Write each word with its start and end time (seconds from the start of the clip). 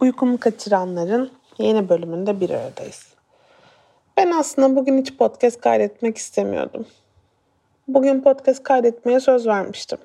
Uykumu 0.00 0.40
kaçıranların 0.40 1.30
yeni 1.58 1.88
bölümünde 1.88 2.40
bir 2.40 2.50
aradayız. 2.50 3.14
Ben 4.16 4.30
aslında 4.30 4.76
bugün 4.76 4.98
hiç 4.98 5.16
podcast 5.16 5.60
kaydetmek 5.60 6.18
istemiyordum. 6.18 6.86
Bugün 7.88 8.20
podcast 8.20 8.62
kaydetmeye 8.62 9.20
söz 9.20 9.46
vermiştim. 9.46 9.98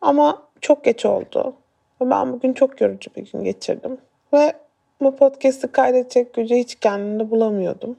Ama 0.00 0.42
çok 0.60 0.84
geç 0.84 1.06
oldu. 1.06 1.54
Ve 2.00 2.10
ben 2.10 2.32
bugün 2.32 2.52
çok 2.52 2.80
yorucu 2.80 3.10
bir 3.16 3.32
gün 3.32 3.44
geçirdim. 3.44 3.98
Ve 4.32 4.52
bu 5.00 5.16
podcast'i 5.16 5.72
kaydedecek 5.72 6.34
gücü 6.34 6.54
hiç 6.54 6.74
kendimde 6.74 7.30
bulamıyordum. 7.30 7.96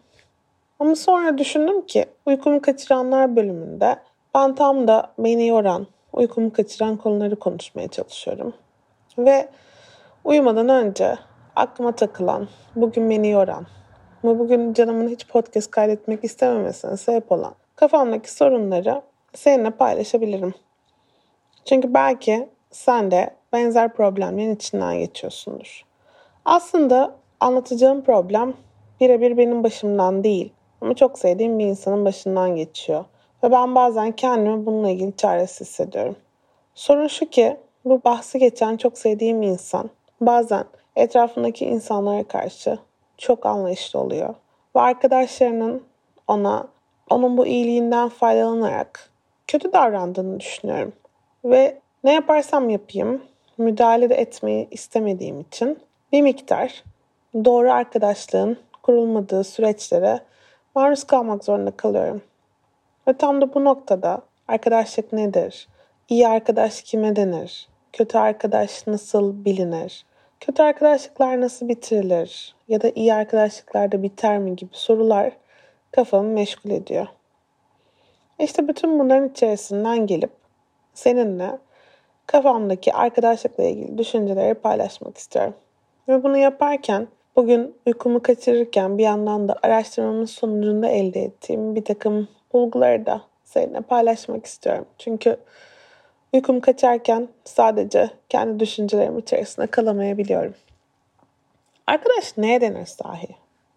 Ama 0.79 0.95
sonra 0.95 1.37
düşündüm 1.37 1.85
ki 1.85 2.05
uykumu 2.25 2.61
kaçıranlar 2.61 3.35
bölümünde 3.35 3.99
ben 4.35 4.55
tam 4.55 4.87
da 4.87 5.11
beni 5.17 5.47
yoran, 5.47 5.87
uykumu 6.13 6.53
kaçıran 6.53 6.97
konuları 6.97 7.35
konuşmaya 7.35 7.87
çalışıyorum. 7.87 8.53
Ve 9.17 9.49
uyumadan 10.29 10.69
önce 10.69 11.17
aklıma 11.55 11.91
takılan, 11.91 12.47
bugün 12.75 13.09
beni 13.09 13.29
yoran 13.29 13.65
ama 14.23 14.39
bugün 14.39 14.73
canımın 14.73 15.07
hiç 15.07 15.27
podcast 15.27 15.71
kaydetmek 15.71 16.23
istememesine 16.23 16.97
sebep 16.97 17.31
olan 17.31 17.55
kafamdaki 17.75 18.33
sorunları 18.33 19.01
seninle 19.33 19.69
paylaşabilirim. 19.69 20.53
Çünkü 21.65 21.93
belki 21.93 22.49
sen 22.71 23.11
de 23.11 23.29
benzer 23.53 23.93
problemlerin 23.93 24.55
içinden 24.55 24.99
geçiyorsundur. 24.99 25.85
Aslında 26.45 27.15
anlatacağım 27.39 28.03
problem 28.03 28.53
birebir 29.01 29.37
benim 29.37 29.63
başımdan 29.63 30.23
değil 30.23 30.53
ama 30.81 30.93
çok 30.93 31.19
sevdiğim 31.19 31.59
bir 31.59 31.65
insanın 31.65 32.05
başından 32.05 32.55
geçiyor. 32.55 33.05
Ve 33.43 33.51
ben 33.51 33.75
bazen 33.75 34.11
kendimi 34.11 34.65
bununla 34.65 34.89
ilgili 34.89 35.17
çaresiz 35.17 35.67
hissediyorum. 35.67 36.15
Sorun 36.75 37.07
şu 37.07 37.29
ki 37.29 37.57
bu 37.85 38.01
bahsi 38.03 38.39
geçen 38.39 38.77
çok 38.77 38.97
sevdiğim 38.97 39.41
insan 39.41 39.89
bazen 40.21 40.63
etrafındaki 40.95 41.65
insanlara 41.65 42.23
karşı 42.23 42.79
çok 43.17 43.45
anlayışlı 43.45 43.99
oluyor. 43.99 44.35
Ve 44.75 44.79
arkadaşlarının 44.79 45.83
ona 46.27 46.67
onun 47.09 47.37
bu 47.37 47.47
iyiliğinden 47.47 48.09
faydalanarak 48.09 49.09
kötü 49.47 49.73
davrandığını 49.73 50.39
düşünüyorum. 50.39 50.93
Ve 51.45 51.79
ne 52.03 52.13
yaparsam 52.13 52.69
yapayım 52.69 53.21
müdahale 53.57 54.09
de 54.09 54.15
etmeyi 54.15 54.67
istemediğim 54.71 55.39
için 55.39 55.79
bir 56.11 56.21
miktar 56.21 56.83
doğru 57.45 57.71
arkadaşlığın 57.71 58.57
kurulmadığı 58.83 59.43
süreçlere 59.43 60.19
maruz 60.75 61.03
kalmak 61.03 61.43
zorunda 61.43 61.71
kalıyorum. 61.71 62.21
Ve 63.07 63.13
tam 63.13 63.41
da 63.41 63.53
bu 63.53 63.65
noktada 63.65 64.21
arkadaşlık 64.47 65.13
nedir? 65.13 65.67
İyi 66.09 66.27
arkadaş 66.27 66.81
kime 66.81 67.15
denir? 67.15 67.69
Kötü 67.93 68.17
arkadaş 68.17 68.87
nasıl 68.87 69.45
bilinir? 69.45 70.05
Kötü 70.39 70.63
arkadaşlıklar 70.63 71.41
nasıl 71.41 71.67
bitirilir? 71.67 72.55
Ya 72.67 72.81
da 72.81 72.91
iyi 72.95 73.13
arkadaşlıklar 73.13 73.91
da 73.91 74.03
biter 74.03 74.37
mi 74.39 74.55
gibi 74.55 74.69
sorular 74.73 75.31
kafamı 75.91 76.29
meşgul 76.29 76.69
ediyor. 76.69 77.07
İşte 78.39 78.67
bütün 78.67 78.99
bunların 78.99 79.29
içerisinden 79.29 80.07
gelip 80.07 80.31
seninle 80.93 81.59
kafamdaki 82.27 82.93
arkadaşlıkla 82.93 83.63
ilgili 83.63 83.97
düşünceleri 83.97 84.53
paylaşmak 84.53 85.17
istiyorum. 85.17 85.53
Ve 86.07 86.23
bunu 86.23 86.37
yaparken 86.37 87.07
bugün 87.35 87.75
uykumu 87.85 88.21
kaçırırken 88.21 88.97
bir 88.97 89.03
yandan 89.03 89.47
da 89.47 89.55
araştırmamın 89.63 90.25
sonucunda 90.25 90.87
elde 90.87 91.23
ettiğim 91.23 91.75
bir 91.75 91.85
takım 91.85 92.27
bulguları 92.53 93.05
da 93.05 93.21
seninle 93.43 93.81
paylaşmak 93.81 94.45
istiyorum. 94.45 94.85
Çünkü 94.97 95.37
uykum 96.33 96.59
kaçarken 96.59 97.27
sadece 97.43 98.09
kendi 98.29 98.59
düşüncelerim 98.59 99.17
içerisinde 99.17 99.67
kalamayabiliyorum. 99.67 100.53
Arkadaş 101.87 102.37
neye 102.37 102.61
denir 102.61 102.85
sahi? 102.85 103.27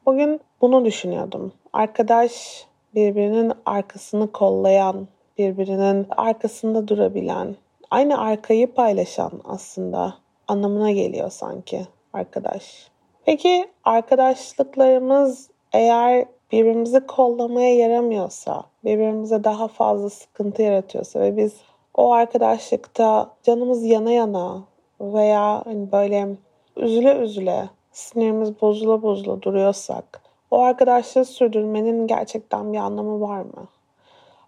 Bugün 0.06 0.40
bunu 0.60 0.84
düşünüyordum. 0.84 1.52
Arkadaş 1.72 2.64
birbirinin 2.94 3.52
arkasını 3.66 4.32
kollayan, 4.32 5.08
birbirinin 5.38 6.06
arkasında 6.16 6.88
durabilen, 6.88 7.56
aynı 7.90 8.20
arkayı 8.20 8.74
paylaşan 8.74 9.32
aslında 9.44 10.14
anlamına 10.48 10.90
geliyor 10.90 11.30
sanki 11.30 11.86
arkadaş. 12.12 12.88
Peki 13.24 13.66
arkadaşlıklarımız 13.84 15.50
eğer 15.72 16.24
birbirimizi 16.52 17.06
kollamaya 17.06 17.74
yaramıyorsa, 17.74 18.62
birbirimize 18.84 19.44
daha 19.44 19.68
fazla 19.68 20.10
sıkıntı 20.10 20.62
yaratıyorsa 20.62 21.20
ve 21.20 21.36
biz 21.36 21.52
o 21.94 22.12
arkadaşlıkta 22.12 23.30
canımız 23.42 23.84
yana 23.84 24.12
yana 24.12 24.62
veya 25.00 25.62
hani 25.64 25.92
böyle 25.92 26.28
üzüle 26.76 27.16
üzüle 27.16 27.68
sinirimiz 27.92 28.60
bozula 28.62 29.02
bozula 29.02 29.42
duruyorsak 29.42 30.22
o 30.50 30.60
arkadaşlığı 30.60 31.24
sürdürmenin 31.24 32.06
gerçekten 32.06 32.72
bir 32.72 32.78
anlamı 32.78 33.20
var 33.20 33.40
mı? 33.40 33.68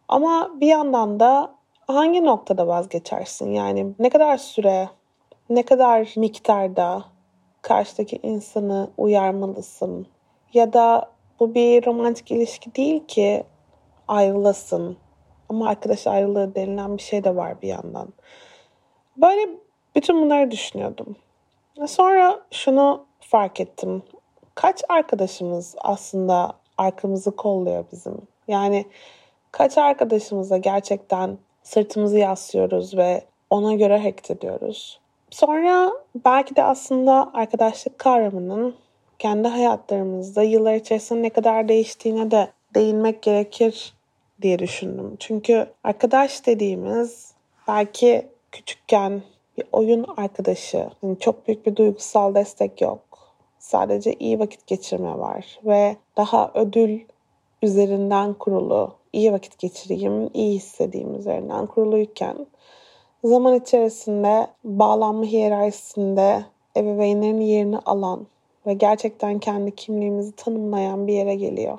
Ama 0.09 0.51
bir 0.61 0.67
yandan 0.67 1.21
da 1.21 1.55
hangi 1.87 2.25
noktada 2.25 2.67
vazgeçersin? 2.67 3.53
Yani 3.53 3.95
ne 3.99 4.11
kadar 4.11 4.37
süre, 4.37 4.89
ne 5.51 5.63
kadar 5.63 6.13
miktarda 6.17 7.05
karşıdaki 7.63 8.19
insanı 8.23 8.91
uyarmalısın? 8.99 10.07
Ya 10.55 10.73
da 10.73 11.11
bu 11.41 11.55
bir 11.55 11.87
romantik 11.87 12.31
ilişki 12.31 12.75
değil 12.75 13.07
ki 13.07 13.45
ayrılasın. 14.09 14.97
Ama 15.49 15.69
arkadaş 15.69 16.07
ayrılığı 16.07 16.55
denilen 16.55 16.97
bir 16.97 17.03
şey 17.03 17.25
de 17.25 17.37
var 17.37 17.63
bir 17.63 17.69
yandan. 17.69 18.09
Böyle 19.17 19.49
bütün 19.97 20.23
bunları 20.23 20.51
düşünüyordum. 20.51 21.17
Sonra 21.87 22.41
şunu 22.51 23.05
fark 23.21 23.61
ettim. 23.61 24.03
Kaç 24.55 24.83
arkadaşımız 24.89 25.75
aslında 25.79 26.53
arkamızı 26.79 27.37
kolluyor 27.37 27.85
bizim? 27.93 28.19
Yani 28.49 28.87
kaç 29.53 29.79
arkadaşımıza 29.79 30.57
gerçekten 30.57 31.39
sırtımızı 31.63 32.19
yaslıyoruz 32.19 32.97
ve 32.97 33.25
ona 33.51 33.75
göre 33.75 33.99
hareket 33.99 34.31
ediyoruz? 34.31 35.01
Sonra 35.31 35.93
belki 36.25 36.57
de 36.57 36.65
aslında 36.65 37.31
arkadaşlık 37.35 37.99
kavramının 37.99 38.75
kendi 39.19 39.49
hayatlarımızda 39.49 40.43
yıllar 40.43 40.75
içerisinde 40.75 41.23
ne 41.23 41.31
kadar 41.31 41.69
değiştiğine 41.69 42.31
de 42.31 42.49
değinmek 42.75 43.23
gerekir 43.23 43.94
diye 44.43 44.59
düşündüm. 44.59 45.17
Çünkü 45.19 45.67
arkadaş 45.85 46.47
dediğimiz 46.47 47.33
belki 47.69 48.27
küçükken 48.53 49.23
bir 49.59 49.65
oyun 49.73 50.07
arkadaşı, 50.17 50.91
yani 51.03 51.19
çok 51.19 51.49
büyük 51.49 51.67
bir 51.67 51.77
duygusal 51.77 52.35
destek 52.35 52.81
yok. 52.81 53.01
Sadece 53.59 54.13
iyi 54.13 54.39
vakit 54.39 54.67
geçirme 54.67 55.19
var 55.19 55.61
ve 55.65 55.97
daha 56.17 56.51
ödül 56.55 57.01
üzerinden 57.63 58.35
kurulu, 58.35 58.95
iyi 59.13 59.33
vakit 59.33 59.59
geçireyim, 59.59 60.31
iyi 60.35 60.55
hissedeyim 60.55 61.15
üzerinden 61.15 61.67
kuruluyken 61.67 62.47
zaman 63.25 63.55
içerisinde 63.55 64.47
bağlanma 64.65 65.25
hiyerarşisinde 65.25 66.45
ebeveynlerin 66.77 67.41
yerini 67.41 67.79
alan 67.79 68.27
ve 68.67 68.75
gerçekten 68.75 69.39
kendi 69.39 69.75
kimliğimizi 69.75 70.33
tanımlayan 70.33 71.07
bir 71.07 71.13
yere 71.13 71.35
geliyor. 71.35 71.79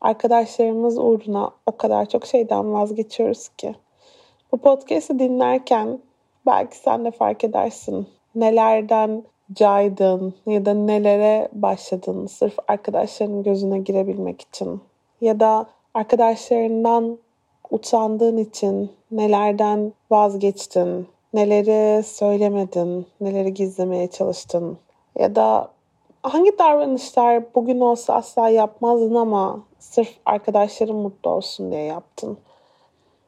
Arkadaşlarımız 0.00 0.98
uğruna 0.98 1.50
o 1.66 1.76
kadar 1.76 2.06
çok 2.06 2.26
şeyden 2.26 2.72
vazgeçiyoruz 2.72 3.48
ki. 3.48 3.74
Bu 4.52 4.56
podcast'i 4.56 5.18
dinlerken 5.18 5.98
belki 6.46 6.76
sen 6.76 7.04
de 7.04 7.10
fark 7.10 7.44
edersin. 7.44 8.06
Nelerden 8.34 9.22
caydın 9.52 10.34
ya 10.46 10.66
da 10.66 10.74
nelere 10.74 11.48
başladın 11.52 12.26
sırf 12.26 12.54
arkadaşlarının 12.68 13.42
gözüne 13.42 13.78
girebilmek 13.78 14.40
için. 14.40 14.80
Ya 15.20 15.40
da 15.40 15.66
arkadaşlarından 15.94 17.18
utandığın 17.70 18.36
için 18.36 18.90
nelerden 19.10 19.92
vazgeçtin, 20.10 21.08
neleri 21.34 22.02
söylemedin, 22.02 23.06
neleri 23.20 23.54
gizlemeye 23.54 24.06
çalıştın 24.06 24.78
ya 25.18 25.34
da 25.34 25.68
hangi 26.22 26.58
davranışlar 26.58 27.54
bugün 27.54 27.80
olsa 27.80 28.14
asla 28.14 28.48
yapmazdın 28.48 29.14
ama 29.14 29.60
sırf 29.80 30.08
arkadaşların 30.26 30.96
mutlu 30.96 31.30
olsun 31.30 31.70
diye 31.72 31.82
yaptın. 31.82 32.38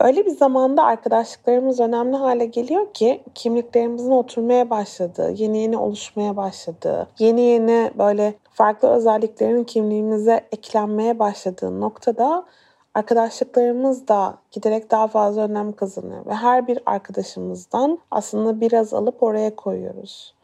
Öyle 0.00 0.26
bir 0.26 0.30
zamanda 0.30 0.84
arkadaşlıklarımız 0.84 1.80
önemli 1.80 2.16
hale 2.16 2.46
geliyor 2.46 2.92
ki 2.94 3.22
kimliklerimizin 3.34 4.10
oturmaya 4.10 4.70
başladığı, 4.70 5.30
yeni 5.30 5.58
yeni 5.58 5.78
oluşmaya 5.78 6.36
başladığı, 6.36 7.08
yeni 7.18 7.40
yeni 7.40 7.90
böyle 7.98 8.34
farklı 8.50 8.88
özelliklerin 8.88 9.64
kimliğimize 9.64 10.46
eklenmeye 10.52 11.18
başladığı 11.18 11.80
noktada 11.80 12.44
arkadaşlıklarımız 12.94 14.08
da 14.08 14.38
giderek 14.50 14.90
daha 14.90 15.08
fazla 15.08 15.42
önem 15.42 15.72
kazanıyor 15.72 16.26
ve 16.26 16.34
her 16.34 16.66
bir 16.66 16.78
arkadaşımızdan 16.86 17.98
aslında 18.10 18.60
biraz 18.60 18.94
alıp 18.94 19.22
oraya 19.22 19.56
koyuyoruz. 19.56 20.34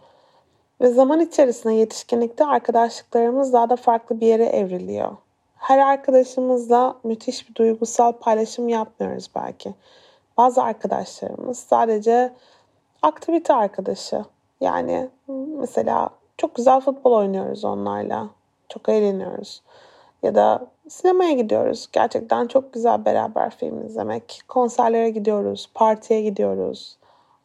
Ve 0.81 0.88
zaman 0.88 1.20
içerisinde 1.20 1.75
yetişkinlikte 1.75 2.44
arkadaşlıklarımız 2.44 3.52
daha 3.52 3.70
da 3.70 3.76
farklı 3.76 4.20
bir 4.20 4.26
yere 4.26 4.46
evriliyor. 4.46 5.16
Her 5.58 5.78
arkadaşımızla 5.78 6.94
müthiş 7.05 7.49
bir 7.49 7.55
duygusal 7.55 8.12
paylaşım 8.12 8.69
yapmıyoruz 8.69 9.31
belki. 9.37 9.75
Bazı 10.37 10.62
arkadaşlarımız 10.62 11.58
sadece 11.58 12.32
aktivite 13.02 13.55
arkadaşı. 13.55 14.25
Yani 14.60 15.08
mesela 15.58 16.10
çok 16.37 16.55
güzel 16.55 16.81
futbol 16.81 17.12
oynuyoruz 17.12 17.64
onlarla. 17.64 18.28
Çok 18.69 18.88
eğleniyoruz. 18.88 19.62
Ya 20.22 20.34
da 20.34 20.66
sinemaya 20.88 21.32
gidiyoruz. 21.32 21.88
Gerçekten 21.93 22.46
çok 22.46 22.72
güzel 22.72 23.05
beraber 23.05 23.50
film 23.50 23.87
izlemek. 23.87 24.40
Konserlere 24.49 25.10
gidiyoruz, 25.10 25.70
partiye 25.75 26.22
gidiyoruz. 26.22 26.96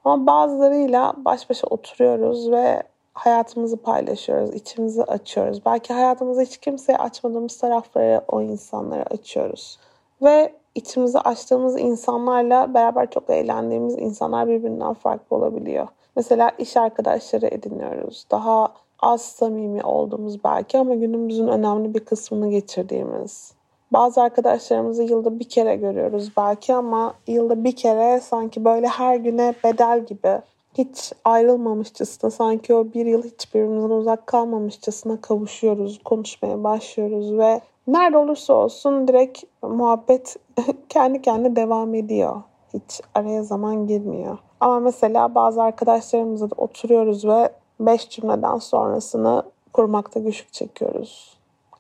Ama 0.06 0.28
bazılarıyla 0.28 1.14
baş 1.18 1.50
başa 1.50 1.68
oturuyoruz 1.68 2.52
ve 2.52 2.84
hayatımızı 3.14 3.78
paylaşıyoruz, 3.78 4.54
içimizi 4.54 5.04
açıyoruz. 5.04 5.66
Belki 5.66 5.94
hayatımızı 5.94 6.42
hiç 6.42 6.58
kimseye 6.58 6.98
açmadığımız 6.98 7.58
tarafları 7.58 8.22
o 8.28 8.42
insanlara 8.42 9.04
açıyoruz. 9.04 9.80
Ve 10.22 10.54
içimizi 10.76 11.20
açtığımız 11.20 11.80
insanlarla 11.80 12.74
beraber 12.74 13.10
çok 13.10 13.30
eğlendiğimiz 13.30 13.98
insanlar 13.98 14.48
birbirinden 14.48 14.94
farklı 14.94 15.36
olabiliyor. 15.36 15.88
Mesela 16.16 16.52
iş 16.58 16.78
arkadaşları 16.78 17.48
ediniyoruz. 17.48 18.26
Daha 18.32 18.74
az 19.00 19.22
samimi 19.22 19.84
olduğumuz 19.84 20.44
belki 20.44 20.78
ama 20.78 20.96
günümüzün 20.96 21.48
önemli 21.48 21.94
bir 21.94 22.00
kısmını 22.00 22.50
geçirdiğimiz. 22.50 23.54
Bazı 23.94 24.22
arkadaşlarımızı 24.22 25.04
yılda 25.04 25.40
bir 25.40 25.50
kere 25.50 25.76
görüyoruz 25.76 26.32
belki 26.38 26.74
ama 26.74 27.14
yılda 27.28 27.64
bir 27.64 27.76
kere 27.76 28.20
sanki 28.20 28.66
böyle 28.66 28.88
her 28.88 29.16
güne 29.16 29.56
bedel 29.64 30.06
gibi 30.06 30.42
hiç 30.78 31.14
ayrılmamışçasına 31.26 32.32
sanki 32.32 32.74
o 32.74 32.94
bir 32.94 33.06
yıl 33.06 33.24
hiçbirimizden 33.24 33.90
uzak 33.90 34.28
kalmamışçasına 34.28 35.22
kavuşuyoruz, 35.22 36.00
konuşmaya 36.06 36.64
başlıyoruz 36.64 37.38
ve 37.38 37.62
nerede 37.88 38.18
olursa 38.18 38.54
olsun 38.54 39.08
direkt 39.08 39.44
muhabbet 39.62 40.36
kendi 40.90 41.22
kendine 41.22 41.56
devam 41.56 41.96
ediyor. 41.96 42.42
Hiç 42.74 43.02
araya 43.16 43.44
zaman 43.44 43.88
girmiyor. 43.88 44.38
Ama 44.60 44.80
mesela 44.80 45.36
bazı 45.36 45.64
arkadaşlarımızla 45.64 46.52
da 46.52 46.56
oturuyoruz 46.58 47.26
ve 47.26 47.50
beş 47.80 48.10
cümleden 48.10 48.58
sonrasını 48.58 49.44
kurmakta 49.74 50.20
güçlük 50.20 50.54
çekiyoruz. 50.54 51.38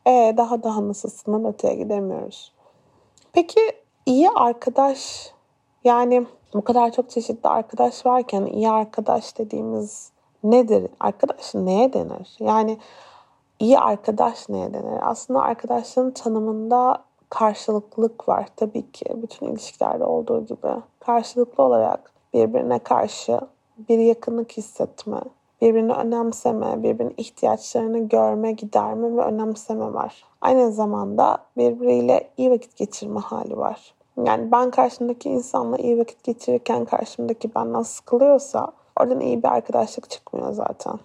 E 0.07 0.33
daha 0.37 0.63
daha 0.63 0.87
nasılsından 0.87 1.45
öteye 1.45 1.75
gidemiyoruz. 1.75 2.51
Peki 3.33 3.59
iyi 4.05 4.29
arkadaş 4.29 5.31
yani 5.83 6.25
bu 6.53 6.63
kadar 6.63 6.91
çok 6.91 7.09
çeşitli 7.09 7.49
arkadaş 7.49 8.05
varken 8.05 8.45
iyi 8.45 8.69
arkadaş 8.69 9.37
dediğimiz 9.37 10.11
nedir? 10.43 10.87
Arkadaş 10.99 11.55
neye 11.55 11.93
denir? 11.93 12.37
Yani 12.39 12.77
iyi 13.59 13.79
arkadaş 13.79 14.49
neye 14.49 14.73
denir? 14.73 14.99
Aslında 15.01 15.41
arkadaşlığın 15.41 16.11
tanımında 16.11 17.03
karşılıklılık 17.29 18.29
var 18.29 18.47
tabii 18.55 18.91
ki. 18.91 19.05
Bütün 19.15 19.47
ilişkilerde 19.47 20.05
olduğu 20.05 20.45
gibi. 20.45 20.67
Karşılıklı 20.99 21.63
olarak 21.63 22.11
birbirine 22.33 22.79
karşı 22.79 23.39
bir 23.89 23.99
yakınlık 23.99 24.51
hissetme, 24.51 25.21
birbirini 25.61 25.93
önemseme, 25.93 26.83
birbirinin 26.83 27.13
ihtiyaçlarını 27.17 28.09
görme, 28.09 28.51
giderme 28.51 29.17
ve 29.17 29.21
önemseme 29.21 29.93
var. 29.93 30.23
Aynı 30.41 30.71
zamanda 30.71 31.37
birbiriyle 31.57 32.29
iyi 32.37 32.51
vakit 32.51 32.75
geçirme 32.75 33.19
hali 33.19 33.57
var. 33.57 33.93
Yani 34.17 34.51
ben 34.51 34.71
karşımdaki 34.71 35.29
insanla 35.29 35.77
iyi 35.77 35.99
vakit 35.99 36.23
geçirirken 36.23 36.85
karşımdaki 36.85 37.55
benden 37.55 37.81
sıkılıyorsa 37.81 38.71
oradan 38.99 39.19
iyi 39.19 39.43
bir 39.43 39.47
arkadaşlık 39.47 40.09
çıkmıyor 40.09 40.51
zaten. 40.51 40.99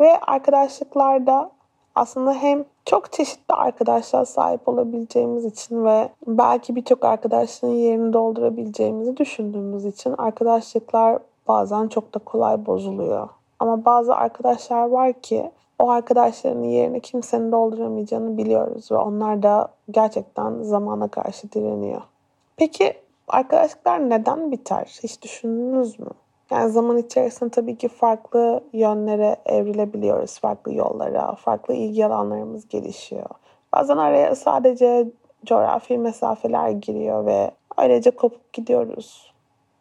Ve 0.00 0.20
arkadaşlıklarda 0.20 1.50
aslında 1.94 2.32
hem 2.34 2.64
çok 2.84 3.12
çeşitli 3.12 3.54
arkadaşlar 3.54 4.24
sahip 4.24 4.68
olabileceğimiz 4.68 5.44
için 5.44 5.84
ve 5.84 6.08
belki 6.26 6.76
birçok 6.76 7.04
arkadaşlığın 7.04 7.74
yerini 7.74 8.12
doldurabileceğimizi 8.12 9.16
düşündüğümüz 9.16 9.84
için 9.84 10.14
arkadaşlıklar 10.18 11.18
bazen 11.48 11.88
çok 11.88 12.14
da 12.14 12.18
kolay 12.18 12.66
bozuluyor. 12.66 13.28
Ama 13.58 13.84
bazı 13.84 14.14
arkadaşlar 14.14 14.88
var 14.88 15.12
ki 15.12 15.50
o 15.78 15.90
arkadaşlarının 15.90 16.64
yerini 16.64 17.00
kimsenin 17.00 17.52
dolduramayacağını 17.52 18.36
biliyoruz 18.36 18.92
ve 18.92 18.96
onlar 18.96 19.42
da 19.42 19.68
gerçekten 19.90 20.62
zamana 20.62 21.08
karşı 21.08 21.52
direniyor. 21.52 22.02
Peki 22.58 22.94
arkadaşlıklar 23.28 24.10
neden 24.10 24.52
biter? 24.52 24.98
Hiç 25.02 25.22
düşündünüz 25.22 25.98
mü? 25.98 26.10
Yani 26.50 26.70
zaman 26.70 26.96
içerisinde 26.96 27.50
tabii 27.50 27.76
ki 27.76 27.88
farklı 27.88 28.64
yönlere 28.72 29.36
evrilebiliyoruz. 29.46 30.38
Farklı 30.38 30.74
yollara, 30.74 31.34
farklı 31.34 31.74
ilgi 31.74 32.06
alanlarımız 32.06 32.68
gelişiyor. 32.68 33.30
Bazen 33.74 33.96
araya 33.96 34.34
sadece 34.34 35.06
coğrafi 35.46 35.98
mesafeler 35.98 36.70
giriyor 36.70 37.26
ve 37.26 37.50
ayrıca 37.76 38.10
kopup 38.10 38.52
gidiyoruz. 38.52 39.32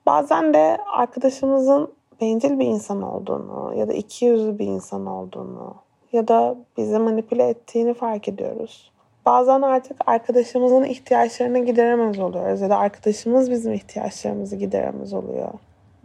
Bazen 0.06 0.54
de 0.54 0.78
arkadaşımızın 0.94 1.94
bencil 2.22 2.60
bir 2.60 2.66
insan 2.66 3.02
olduğunu 3.02 3.74
ya 3.76 3.88
da 3.88 3.94
iki 3.94 4.26
yüzlü 4.26 4.60
bir 4.60 4.66
insan 4.66 5.06
olduğunu 5.06 5.76
ya 6.12 6.28
da 6.28 6.56
bizi 6.78 7.00
manipüle 7.00 7.50
ettiğini 7.50 7.94
fark 7.94 8.28
ediyoruz. 8.28 8.92
Bazen 9.28 9.62
artık 9.62 9.98
arkadaşımızın 10.06 10.84
ihtiyaçlarını 10.84 11.66
gideremez 11.66 12.20
oluyoruz 12.20 12.62
ya 12.62 12.70
da 12.70 12.78
arkadaşımız 12.78 13.52
bizim 13.52 13.74
ihtiyaçlarımızı 13.74 14.56
gideremez 14.56 15.14
oluyor. 15.14 15.50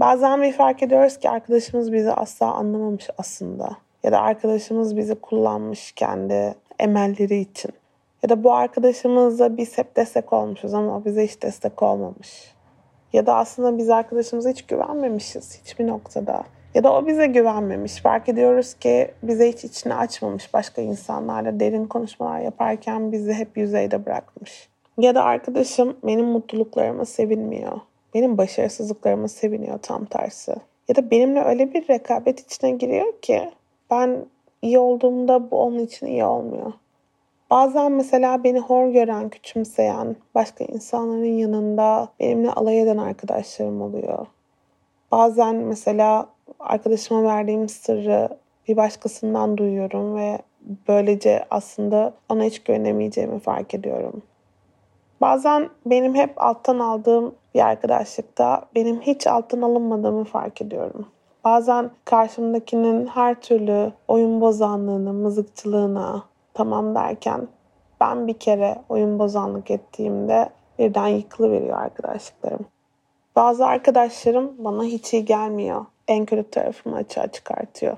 Bazen 0.00 0.42
bir 0.42 0.52
fark 0.52 0.82
ediyoruz 0.82 1.18
ki 1.18 1.30
arkadaşımız 1.30 1.92
bizi 1.92 2.12
asla 2.12 2.54
anlamamış 2.54 3.08
aslında. 3.18 3.76
Ya 4.02 4.12
da 4.12 4.20
arkadaşımız 4.20 4.96
bizi 4.96 5.14
kullanmış 5.14 5.92
kendi 5.92 6.54
emelleri 6.78 7.38
için. 7.38 7.70
Ya 8.22 8.28
da 8.28 8.44
bu 8.44 8.52
arkadaşımızla 8.52 9.56
biz 9.56 9.78
hep 9.78 9.96
destek 9.96 10.32
olmuşuz 10.32 10.74
ama 10.74 10.96
o 10.96 11.04
bize 11.04 11.24
hiç 11.24 11.42
destek 11.42 11.82
olmamış. 11.82 12.54
Ya 13.12 13.26
da 13.26 13.36
aslında 13.36 13.78
biz 13.78 13.90
arkadaşımıza 13.90 14.50
hiç 14.50 14.66
güvenmemişiz 14.66 15.60
hiçbir 15.64 15.86
noktada. 15.86 16.44
Ya 16.74 16.84
da 16.84 16.92
o 16.92 17.06
bize 17.06 17.26
güvenmemiş. 17.26 17.96
Fark 17.96 18.28
ediyoruz 18.28 18.74
ki 18.74 19.10
bize 19.22 19.52
hiç 19.52 19.64
içini 19.64 19.94
açmamış 19.94 20.54
başka 20.54 20.82
insanlarla 20.82 21.60
derin 21.60 21.86
konuşmalar 21.86 22.40
yaparken 22.40 23.12
bizi 23.12 23.32
hep 23.32 23.56
yüzeyde 23.56 24.06
bırakmış. 24.06 24.68
Ya 24.98 25.14
da 25.14 25.24
arkadaşım 25.24 25.96
benim 26.04 26.26
mutluluklarıma 26.26 27.04
sevinmiyor. 27.04 27.80
Benim 28.14 28.38
başarısızlıklarıma 28.38 29.28
seviniyor 29.28 29.78
tam 29.78 30.04
tersi. 30.04 30.54
Ya 30.88 30.96
da 30.96 31.10
benimle 31.10 31.40
öyle 31.40 31.74
bir 31.74 31.88
rekabet 31.88 32.40
içine 32.40 32.70
giriyor 32.70 33.20
ki 33.22 33.50
ben 33.90 34.26
iyi 34.62 34.78
olduğumda 34.78 35.50
bu 35.50 35.60
onun 35.60 35.78
için 35.78 36.06
iyi 36.06 36.24
olmuyor. 36.24 36.72
Bazen 37.50 37.92
mesela 37.92 38.44
beni 38.44 38.58
hor 38.58 38.88
gören, 38.88 39.28
küçümseyen, 39.28 40.16
başka 40.34 40.64
insanların 40.64 41.24
yanında 41.24 42.08
benimle 42.20 42.50
alay 42.50 42.80
eden 42.80 42.96
arkadaşlarım 42.96 43.82
oluyor. 43.82 44.26
Bazen 45.12 45.54
mesela 45.56 46.28
arkadaşıma 46.62 47.22
verdiğim 47.22 47.68
sırrı 47.68 48.28
bir 48.68 48.76
başkasından 48.76 49.56
duyuyorum 49.56 50.16
ve 50.16 50.38
böylece 50.88 51.44
aslında 51.50 52.12
ona 52.28 52.44
hiç 52.44 52.62
güvenemeyeceğimi 52.62 53.38
fark 53.38 53.74
ediyorum. 53.74 54.22
Bazen 55.20 55.70
benim 55.86 56.14
hep 56.14 56.32
alttan 56.36 56.78
aldığım 56.78 57.34
bir 57.54 57.60
arkadaşlıkta 57.60 58.62
benim 58.74 59.00
hiç 59.00 59.26
alttan 59.26 59.62
alınmadığımı 59.62 60.24
fark 60.24 60.62
ediyorum. 60.62 61.06
Bazen 61.44 61.90
karşımdakinin 62.04 63.06
her 63.06 63.40
türlü 63.40 63.92
oyun 64.08 64.40
bozanlığına, 64.40 65.12
mızıkçılığına 65.12 66.22
tamam 66.54 66.94
derken 66.94 67.48
ben 68.00 68.26
bir 68.26 68.34
kere 68.34 68.82
oyun 68.88 69.18
bozanlık 69.18 69.70
ettiğimde 69.70 70.48
birden 70.78 71.06
yıkılıveriyor 71.06 71.78
arkadaşlıklarım. 71.78 72.66
Bazı 73.36 73.66
arkadaşlarım 73.66 74.54
bana 74.58 74.84
hiç 74.84 75.14
iyi 75.14 75.24
gelmiyor. 75.24 75.84
En 76.12 76.24
kötü 76.24 76.50
tarafımı 76.50 76.96
açığa 76.96 77.26
çıkartıyor. 77.26 77.96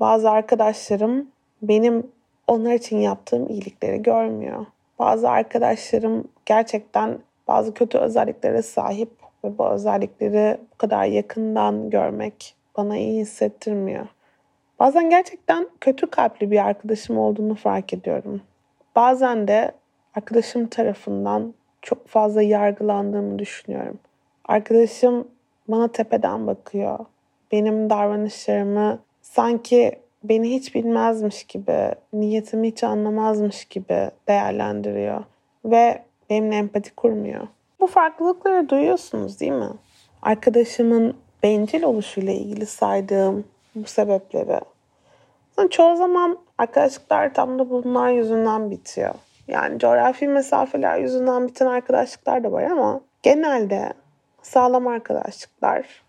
Bazı 0.00 0.30
arkadaşlarım 0.30 1.26
benim 1.62 2.06
onlar 2.46 2.72
için 2.72 2.98
yaptığım 2.98 3.48
iyilikleri 3.48 4.02
görmüyor. 4.02 4.66
Bazı 4.98 5.30
arkadaşlarım 5.30 6.28
gerçekten 6.46 7.18
bazı 7.48 7.74
kötü 7.74 7.98
özelliklere 7.98 8.62
sahip 8.62 9.10
ve 9.44 9.58
bu 9.58 9.68
özellikleri 9.68 10.58
bu 10.72 10.78
kadar 10.78 11.04
yakından 11.04 11.90
görmek 11.90 12.54
bana 12.76 12.96
iyi 12.96 13.20
hissettirmiyor. 13.20 14.06
Bazen 14.78 15.10
gerçekten 15.10 15.68
kötü 15.80 16.10
kalpli 16.10 16.50
bir 16.50 16.66
arkadaşım 16.66 17.18
olduğunu 17.18 17.54
fark 17.54 17.92
ediyorum. 17.92 18.42
Bazen 18.96 19.48
de 19.48 19.72
arkadaşım 20.14 20.66
tarafından 20.66 21.54
çok 21.82 22.08
fazla 22.08 22.42
yargılandığımı 22.42 23.38
düşünüyorum. 23.38 23.98
Arkadaşım 24.44 25.28
bana 25.68 25.88
tepeden 25.88 26.46
bakıyor. 26.46 26.98
Benim 27.52 27.90
davranışlarımı 27.90 28.98
sanki 29.22 29.98
beni 30.24 30.50
hiç 30.50 30.74
bilmezmiş 30.74 31.44
gibi, 31.44 31.94
niyetimi 32.12 32.68
hiç 32.68 32.84
anlamazmış 32.84 33.64
gibi 33.64 34.10
değerlendiriyor 34.28 35.24
ve 35.64 36.02
benimle 36.30 36.56
empati 36.56 36.94
kurmuyor. 36.94 37.48
Bu 37.80 37.86
farklılıkları 37.86 38.68
duyuyorsunuz 38.68 39.40
değil 39.40 39.52
mi? 39.52 39.70
Arkadaşımın 40.22 41.16
bencil 41.42 41.82
oluşuyla 41.82 42.32
ilgili 42.32 42.66
saydığım 42.66 43.44
bu 43.74 43.84
sebepleri. 43.84 44.60
Çoğu 45.70 45.96
zaman 45.96 46.38
arkadaşlıklar 46.58 47.34
tam 47.34 47.58
da 47.58 47.70
bunlar 47.70 48.10
yüzünden 48.10 48.70
bitiyor. 48.70 49.14
Yani 49.48 49.78
coğrafi 49.78 50.28
mesafeler 50.28 50.98
yüzünden 50.98 51.48
biten 51.48 51.66
arkadaşlıklar 51.66 52.44
da 52.44 52.52
var 52.52 52.62
ama 52.62 53.00
genelde 53.22 53.92
sağlam 54.42 54.86
arkadaşlıklar 54.86 56.01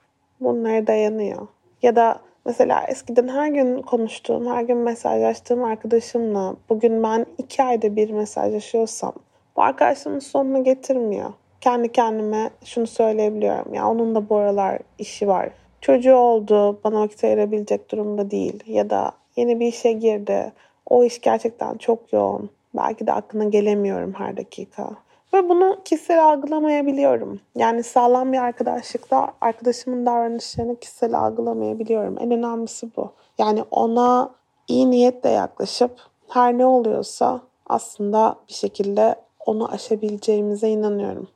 bunlara 0.44 0.88
dayanıyor. 0.88 1.48
Ya 1.82 1.96
da 1.96 2.20
mesela 2.46 2.84
eskiden 2.88 3.28
her 3.28 3.48
gün 3.48 3.82
konuştuğum, 3.82 4.48
her 4.48 4.64
gün 4.64 4.78
mesajlaştığım 4.78 5.64
arkadaşımla 5.64 6.56
bugün 6.70 7.04
ben 7.04 7.26
iki 7.38 7.64
ayda 7.64 7.96
bir 7.96 8.10
mesajlaşıyorsam 8.10 9.14
bu 9.56 9.62
arkadaşlığımın 9.62 10.20
sonunu 10.20 10.64
getirmiyor. 10.64 11.34
Kendi 11.62 11.92
kendime 11.92 12.50
şunu 12.66 12.88
söyleyebiliyorum. 12.88 13.74
Ya 13.74 13.90
onun 13.90 14.16
da 14.16 14.30
bu 14.30 14.36
aralar 14.36 14.80
işi 15.00 15.28
var. 15.28 15.50
Çocuğu 15.82 16.16
oldu, 16.16 16.80
bana 16.84 17.02
vakit 17.02 17.24
ayırabilecek 17.24 17.92
durumda 17.92 18.32
değil. 18.32 18.64
Ya 18.68 18.90
da 18.90 19.12
yeni 19.36 19.60
bir 19.60 19.68
işe 19.68 19.92
girdi. 19.92 20.52
O 20.86 21.04
iş 21.04 21.22
gerçekten 21.22 21.78
çok 21.78 22.14
yoğun. 22.14 22.50
Belki 22.76 23.08
de 23.08 23.14
aklına 23.14 23.44
gelemiyorum 23.44 24.14
her 24.18 24.38
dakika. 24.38 24.90
Ve 25.34 25.50
bunu 25.50 25.78
kişisel 25.86 26.26
algılamayabiliyorum. 26.26 27.40
Yani 27.56 27.84
sağlam 27.84 28.34
bir 28.34 28.38
arkadaşlıkta 28.38 29.34
arkadaşımın 29.42 30.06
davranışlarını 30.06 30.80
kişisel 30.80 31.20
algılamayabiliyorum. 31.20 32.18
En 32.20 32.32
önemlisi 32.32 32.96
bu. 32.98 33.12
Yani 33.38 33.64
ona 33.72 34.30
iyi 34.68 34.92
niyetle 34.92 35.30
yaklaşıp 35.30 35.92
her 36.30 36.58
ne 36.58 36.66
oluyorsa 36.66 37.42
aslında 37.68 38.36
bir 38.48 38.54
şekilde 38.54 39.16
onu 39.46 39.72
aşabileceğimize 39.72 40.70
inanıyorum. 40.70 41.28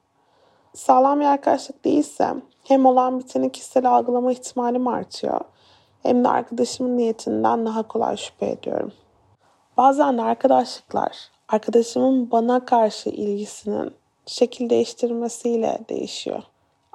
Sağlam 0.74 1.20
bir 1.20 1.26
arkadaşlık 1.26 1.86
değilse 1.86 2.28
hem 2.64 2.86
olan 2.86 3.20
biteni 3.20 3.52
kişisel 3.52 3.92
algılama 3.92 4.32
ihtimalim 4.32 4.88
artıyor 4.88 5.42
hem 6.04 6.24
de 6.24 6.30
arkadaşımın 6.30 6.98
niyetinden 6.98 7.66
daha 7.66 7.84
kolay 7.84 8.18
şüphe 8.18 8.50
ediyorum. 8.50 8.92
Bazen 9.78 10.18
arkadaşlıklar 10.18 11.32
arkadaşımın 11.50 12.32
bana 12.32 12.66
karşı 12.66 13.10
ilgisinin 13.10 13.94
şekil 14.26 14.70
değiştirmesiyle 14.70 15.80
değişiyor. 15.90 16.44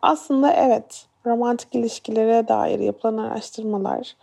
Aslında 0.03 0.53
evet, 0.53 1.07
romantik 1.27 1.75
ilişkilere 1.75 2.49
dair 2.49 2.79
yapılan 2.79 3.17
araştırmalar 3.19 4.17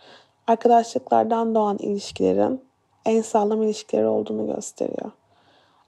arkadaşlıklardan 0.46 1.54
doğan 1.54 1.78
ilişkilerin 1.78 2.64
en 3.04 3.22
sağlam 3.22 3.62
ilişkileri 3.62 4.06
olduğunu 4.06 4.54
gösteriyor. 4.54 5.10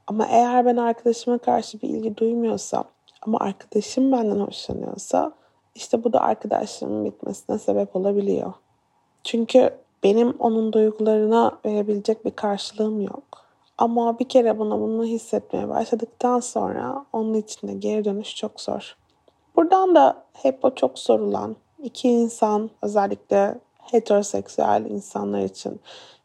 Ama 0.06 0.26
eğer 0.26 0.66
ben 0.66 0.76
arkadaşıma 0.76 1.38
karşı 1.38 1.82
bir 1.82 1.88
ilgi 1.88 2.16
duymuyorsam 2.16 2.84
ama 3.22 3.38
arkadaşım 3.40 4.12
benden 4.12 4.40
hoşlanıyorsa 4.40 5.32
işte 5.74 6.04
bu 6.04 6.12
da 6.12 6.20
arkadaşlığımın 6.20 7.04
bitmesine 7.04 7.58
sebep 7.58 7.96
olabiliyor. 7.96 8.52
Çünkü 9.24 9.70
benim 10.02 10.30
onun 10.38 10.72
duygularına 10.72 11.58
verebilecek 11.66 12.24
bir 12.24 12.30
karşılığım 12.30 13.00
yok. 13.00 13.41
Ama 13.82 14.18
bir 14.18 14.28
kere 14.28 14.58
buna 14.58 14.80
bunu 14.80 15.04
hissetmeye 15.04 15.68
başladıktan 15.68 16.40
sonra 16.40 17.04
onun 17.12 17.34
içinde 17.34 17.72
geri 17.72 18.04
dönüş 18.04 18.36
çok 18.36 18.60
zor. 18.60 18.96
Buradan 19.56 19.94
da 19.94 20.24
hep 20.32 20.64
o 20.64 20.74
çok 20.74 20.98
sorulan 20.98 21.56
iki 21.82 22.08
insan 22.08 22.70
özellikle 22.82 23.58
heteroseksüel 23.78 24.84
insanlar 24.84 25.42
için 25.42 25.80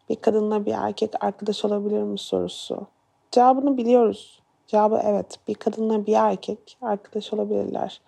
bir 0.09 0.15
kadınla 0.15 0.65
bir 0.65 0.71
erkek 0.73 1.23
arkadaş 1.23 1.65
olabilir 1.65 2.01
mi 2.01 2.19
sorusu. 2.19 2.87
Cevabını 3.31 3.77
biliyoruz. 3.77 4.41
Cevabı 4.67 5.01
evet. 5.03 5.39
Bir 5.47 5.55
kadınla 5.55 6.05
bir 6.05 6.13
erkek 6.13 6.77
arkadaş 6.81 7.33
olabilirler. 7.33 8.01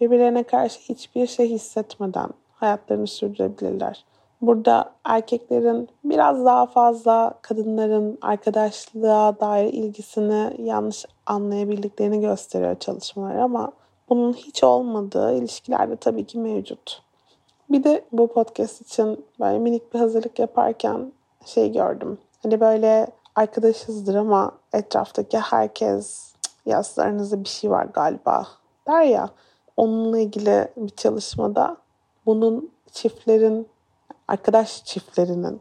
Birbirlerine 0.00 0.42
karşı 0.42 0.80
hiçbir 0.80 1.26
şey 1.26 1.50
hissetmeden 1.50 2.30
hayatlarını 2.54 3.06
sürdürebilirler. 3.06 4.04
Burada 4.42 4.92
erkeklerin 5.04 5.88
biraz 6.04 6.44
daha 6.44 6.66
fazla 6.66 7.34
kadınların 7.42 8.18
arkadaşlığa 8.22 9.40
dair 9.40 9.72
ilgisini 9.72 10.54
yanlış 10.58 11.04
anlayabildiklerini 11.26 12.20
gösteriyor 12.20 12.78
çalışmalar 12.78 13.36
ama 13.36 13.72
bunun 14.08 14.32
hiç 14.32 14.64
olmadığı 14.64 15.34
ilişkilerde 15.34 15.96
tabii 15.96 16.26
ki 16.26 16.38
mevcut. 16.38 17.02
Bir 17.70 17.84
de 17.84 18.04
bu 18.12 18.26
podcast 18.26 18.80
için 18.80 19.24
böyle 19.40 19.58
minik 19.58 19.94
bir 19.94 19.98
hazırlık 19.98 20.38
yaparken 20.38 21.12
şey 21.44 21.72
gördüm. 21.72 22.18
Hani 22.42 22.60
böyle 22.60 23.06
arkadaşızdır 23.34 24.14
ama 24.14 24.52
etraftaki 24.72 25.38
herkes 25.38 26.34
yaslarınızda 26.66 27.44
bir 27.44 27.48
şey 27.48 27.70
var 27.70 27.84
galiba 27.84 28.46
der 28.86 29.02
ya. 29.02 29.30
Onunla 29.76 30.18
ilgili 30.18 30.68
bir 30.76 30.90
çalışmada 30.90 31.76
bunun 32.26 32.70
çiftlerin 32.92 33.68
arkadaş 34.28 34.84
çiftlerinin 34.84 35.60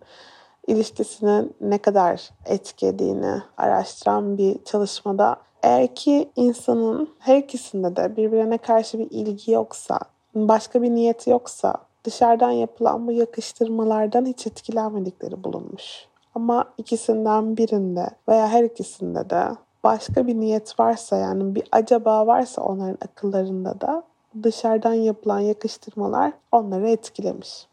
ilişkisinin 0.67 1.55
ne 1.61 1.77
kadar 1.77 2.29
etkilediğini 2.45 3.41
araştıran 3.57 4.37
bir 4.37 4.63
çalışmada 4.63 5.35
eğer 5.63 5.95
ki 5.95 6.29
insanın 6.35 7.09
her 7.19 7.37
ikisinde 7.37 7.95
de 7.95 8.17
birbirine 8.17 8.57
karşı 8.57 8.99
bir 8.99 9.07
ilgi 9.11 9.51
yoksa, 9.51 9.99
başka 10.35 10.81
bir 10.81 10.89
niyeti 10.89 11.29
yoksa 11.29 11.73
dışarıdan 12.03 12.51
yapılan 12.51 13.07
bu 13.07 13.11
yakıştırmalardan 13.11 14.25
hiç 14.25 14.47
etkilenmedikleri 14.47 15.43
bulunmuş. 15.43 16.07
Ama 16.35 16.65
ikisinden 16.77 17.57
birinde 17.57 18.09
veya 18.29 18.47
her 18.47 18.63
ikisinde 18.63 19.29
de 19.29 19.43
başka 19.83 20.27
bir 20.27 20.35
niyet 20.39 20.79
varsa 20.79 21.17
yani 21.17 21.55
bir 21.55 21.63
acaba 21.71 22.27
varsa 22.27 22.61
onların 22.61 22.97
akıllarında 23.05 23.81
da 23.81 24.03
dışarıdan 24.43 24.93
yapılan 24.93 25.39
yakıştırmalar 25.39 26.33
onları 26.51 26.89
etkilemiş. 26.89 27.67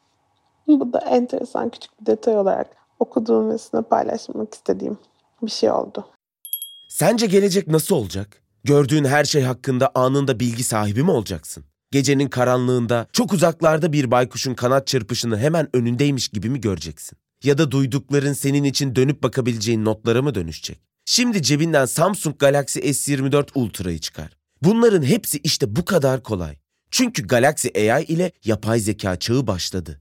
Bu 0.68 0.92
da 0.92 0.98
enteresan 0.98 1.70
küçük 1.70 2.00
bir 2.00 2.06
detay 2.06 2.36
olarak 2.36 2.66
okuduğum 2.98 3.50
ve 3.50 3.58
sizinle 3.58 3.82
paylaşmak 3.82 4.54
istediğim 4.54 4.98
bir 5.42 5.50
şey 5.50 5.70
oldu. 5.70 6.06
Sence 6.88 7.26
gelecek 7.26 7.68
nasıl 7.68 7.96
olacak? 7.96 8.42
Gördüğün 8.64 9.04
her 9.04 9.24
şey 9.24 9.42
hakkında 9.42 9.90
anında 9.94 10.40
bilgi 10.40 10.64
sahibi 10.64 11.02
mi 11.02 11.10
olacaksın? 11.10 11.64
Gecenin 11.90 12.28
karanlığında 12.28 13.06
çok 13.12 13.32
uzaklarda 13.32 13.92
bir 13.92 14.10
baykuşun 14.10 14.54
kanat 14.54 14.86
çırpışını 14.86 15.38
hemen 15.38 15.76
önündeymiş 15.76 16.28
gibi 16.28 16.50
mi 16.50 16.60
göreceksin? 16.60 17.18
Ya 17.44 17.58
da 17.58 17.70
duydukların 17.70 18.32
senin 18.32 18.64
için 18.64 18.96
dönüp 18.96 19.22
bakabileceğin 19.22 19.84
notlara 19.84 20.22
mı 20.22 20.34
dönüşecek? 20.34 20.80
Şimdi 21.06 21.42
cebinden 21.42 21.86
Samsung 21.86 22.38
Galaxy 22.38 22.78
S24 22.80 23.48
Ultra'yı 23.54 23.98
çıkar. 23.98 24.36
Bunların 24.62 25.02
hepsi 25.02 25.38
işte 25.38 25.76
bu 25.76 25.84
kadar 25.84 26.22
kolay. 26.22 26.56
Çünkü 26.90 27.26
Galaxy 27.26 27.68
AI 27.92 28.04
ile 28.04 28.32
yapay 28.44 28.80
zeka 28.80 29.18
çağı 29.18 29.46
başladı. 29.46 30.00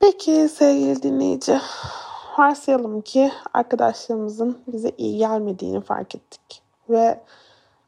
Peki 0.00 0.48
sevgili 0.48 1.02
dinleyici, 1.02 1.60
varsayalım 2.38 3.00
ki 3.00 3.32
arkadaşlarımızın 3.54 4.58
bize 4.66 4.92
iyi 4.98 5.18
gelmediğini 5.18 5.80
fark 5.80 6.14
ettik 6.14 6.62
ve 6.90 7.20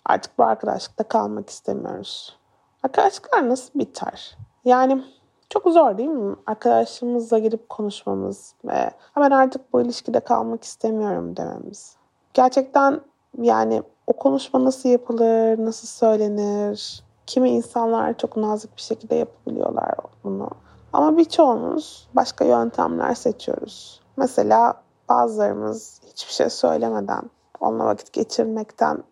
artık 0.05 0.39
bu 0.39 0.45
arkadaşlıkta 0.45 1.05
kalmak 1.05 1.51
istemiyoruz. 1.51 2.37
Arkadaşlıklar 2.83 3.49
nasıl 3.49 3.79
biter? 3.79 4.37
Yani 4.65 5.05
çok 5.51 5.73
zor 5.73 5.99
değil 5.99 6.09
mi? 6.09 6.37
Arkadaşlarımızla 6.47 7.39
girip 7.39 7.69
konuşmamız 7.69 8.55
ve 8.65 8.91
ben 9.17 9.31
artık 9.31 9.73
bu 9.73 9.81
ilişkide 9.81 10.21
kalmak 10.21 10.65
istemiyorum 10.65 11.37
dememiz. 11.37 11.97
Gerçekten 12.35 13.01
yani 13.43 13.83
o 14.07 14.13
konuşma 14.13 14.65
nasıl 14.65 14.89
yapılır, 14.89 15.65
nasıl 15.65 15.89
söylenir? 15.89 17.05
Kimi 17.27 17.51
insanlar 17.51 18.19
çok 18.19 18.37
nazik 18.37 18.77
bir 18.77 18.83
şekilde 18.83 19.15
yapabiliyorlar 19.15 19.95
bunu. 20.25 20.51
Ama 20.93 21.17
birçoğumuz 21.17 22.09
başka 22.15 22.45
yöntemler 22.45 23.15
seçiyoruz. 23.15 24.03
Mesela 24.17 24.75
bazılarımız 25.09 26.01
hiçbir 26.07 26.33
şey 26.33 26.51
söylemeden 26.51 27.31
onunla 27.61 27.85
vakit 27.85 28.13
geçirmekten 28.13 29.03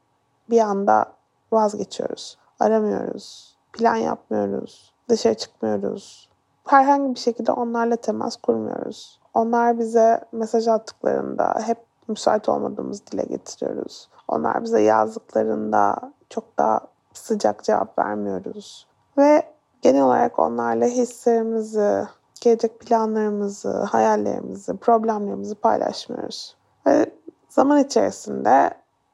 bir 0.51 0.61
anda 0.61 1.05
vazgeçiyoruz. 1.53 2.39
Aramıyoruz, 2.61 3.57
plan 3.73 3.97
yapmıyoruz, 3.97 4.95
dışarı 5.09 5.35
çıkmıyoruz. 5.35 6.29
Herhangi 6.67 7.15
bir 7.15 7.21
şekilde 7.21 7.53
onlarla 7.53 7.97
temas 7.97 8.37
kurmuyoruz. 8.37 9.21
Onlar 9.35 9.79
bize 9.79 10.21
mesaj 10.33 10.69
attıklarında 10.69 11.55
hep 11.67 11.79
müsait 12.09 12.49
olmadığımız 12.49 13.07
dile 13.07 13.23
getiriyoruz. 13.23 14.09
Onlar 14.29 14.63
bize 14.63 14.83
yazdıklarında 14.83 16.13
çok 16.29 16.59
daha 16.59 16.81
sıcak 17.13 17.65
cevap 17.65 17.99
vermiyoruz. 17.99 18.87
Ve 19.19 19.56
genel 19.87 20.03
olarak 20.03 20.39
onlarla 20.39 20.87
hislerimizi, 20.87 22.07
gelecek 22.41 22.81
planlarımızı, 22.81 23.73
hayallerimizi, 23.73 24.77
problemlerimizi 24.77 25.55
paylaşmıyoruz. 25.55 26.57
Ve 26.87 27.07
zaman 27.49 27.79
içerisinde 27.79 28.71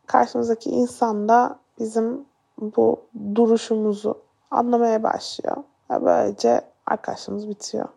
karşımızdaki 0.07 0.71
insan 0.71 1.29
da 1.29 1.59
bizim 1.79 2.25
bu 2.59 3.01
duruşumuzu 3.35 4.19
anlamaya 4.51 5.03
başlıyor. 5.03 5.57
Ve 5.91 6.05
böylece 6.05 6.61
arkadaşlığımız 6.87 7.49
bitiyor. 7.49 7.89